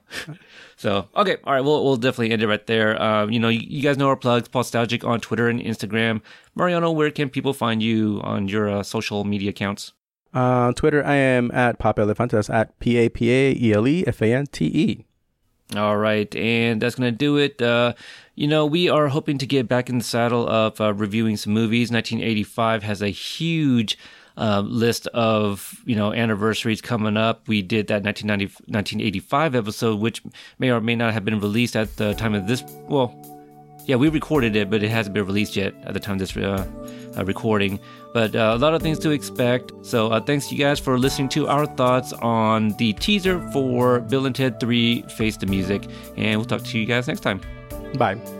So 0.77 1.09
okay, 1.14 1.37
all 1.45 1.53
right. 1.53 1.61
We'll 1.61 1.85
we'll 1.85 1.99
definitely 1.99 2.31
end 2.31 2.43
it 2.43 2.47
right 2.49 2.66
there. 2.66 3.01
Uh, 3.01 3.27
you 3.27 3.38
know, 3.38 3.51
you, 3.51 3.61
you 3.62 3.83
guys 3.83 3.99
know 3.99 4.09
our 4.09 4.16
plugs. 4.16 4.49
Nostalgic 4.55 5.05
on 5.05 5.21
Twitter 5.21 5.47
and 5.47 5.61
Instagram. 5.61 6.23
Mariano, 6.55 6.90
where 6.90 7.11
can 7.11 7.29
people 7.29 7.53
find 7.53 7.83
you 7.83 8.19
on 8.25 8.49
your 8.49 8.71
uh, 8.71 8.83
social 8.83 9.25
media 9.25 9.51
accounts? 9.51 9.93
Uh, 10.35 10.69
on 10.69 10.75
Twitter, 10.75 11.05
I 11.05 11.16
am 11.16 11.51
at 11.51 11.79
Papa 11.79 12.01
Elefante. 12.01 12.31
That's 12.31 12.49
at 12.49 12.79
P 12.79 12.97
A 12.97 13.11
P 13.11 13.31
A 13.31 13.53
E 13.61 13.73
L 13.75 13.87
E 13.87 14.05
F 14.07 14.23
A 14.23 14.33
N 14.33 14.47
T 14.47 14.64
E. 14.64 15.05
All 15.77 15.99
right, 15.99 16.35
and 16.35 16.81
that's 16.81 16.95
gonna 16.95 17.12
do 17.12 17.37
it. 17.37 17.61
Uh, 17.61 17.93
you 18.35 18.49
know, 18.49 18.64
we 18.64 18.88
are 18.88 19.09
hoping 19.09 19.37
to 19.37 19.47
get 19.47 19.69
back 19.69 19.90
in 19.90 19.99
the 19.99 20.05
saddle 20.05 20.49
of 20.49 20.81
uh, 20.81 20.95
reviewing 20.95 21.37
some 21.37 21.53
movies. 21.53 21.90
1985 21.90 22.85
has 22.85 23.03
a 23.03 23.11
huge 23.11 23.99
uh, 24.40 24.62
list 24.62 25.07
of 25.09 25.81
you 25.85 25.94
know 25.94 26.12
anniversaries 26.12 26.81
coming 26.81 27.16
up. 27.16 27.46
We 27.46 27.62
did 27.62 27.87
that 27.88 28.03
1990, 28.03 28.72
1985 28.72 29.55
episode, 29.55 30.00
which 30.00 30.22
may 30.59 30.70
or 30.70 30.81
may 30.81 30.96
not 30.96 31.12
have 31.12 31.24
been 31.24 31.38
released 31.38 31.76
at 31.76 31.96
the 31.96 32.14
time 32.14 32.35
of 32.35 32.48
this. 32.48 32.64
Well, 32.88 33.14
yeah, 33.87 33.96
we 33.96 34.09
recorded 34.09 34.57
it, 34.57 34.70
but 34.70 34.83
it 34.83 34.88
hasn't 34.88 35.14
been 35.14 35.26
released 35.26 35.57
yet 35.57 35.74
at 35.85 35.94
the 35.94 36.00
time 36.00 36.14
of 36.14 36.20
this 36.20 36.37
uh, 36.37 36.66
uh, 37.16 37.24
recording. 37.24 37.79
But 38.14 38.35
uh, 38.35 38.53
a 38.55 38.59
lot 38.59 38.74
of 38.74 38.83
things 38.83 38.98
to 39.00 39.11
expect. 39.11 39.72
So 39.83 40.11
uh, 40.11 40.20
thanks 40.20 40.50
you 40.50 40.59
guys 40.59 40.79
for 40.79 40.98
listening 40.98 41.29
to 41.31 41.46
our 41.48 41.66
thoughts 41.66 42.12
on 42.14 42.70
the 42.79 42.92
teaser 42.94 43.40
for 43.53 44.00
Bill 44.00 44.26
and 44.26 44.35
Ted 44.35 44.59
3 44.61 45.03
Face 45.16 45.37
the 45.37 45.46
Music. 45.46 45.87
And 46.16 46.38
we'll 46.38 46.46
talk 46.46 46.62
to 46.62 46.79
you 46.79 46.87
guys 46.87 47.09
next 47.09 47.20
time. 47.20 47.40
Bye. 47.96 48.39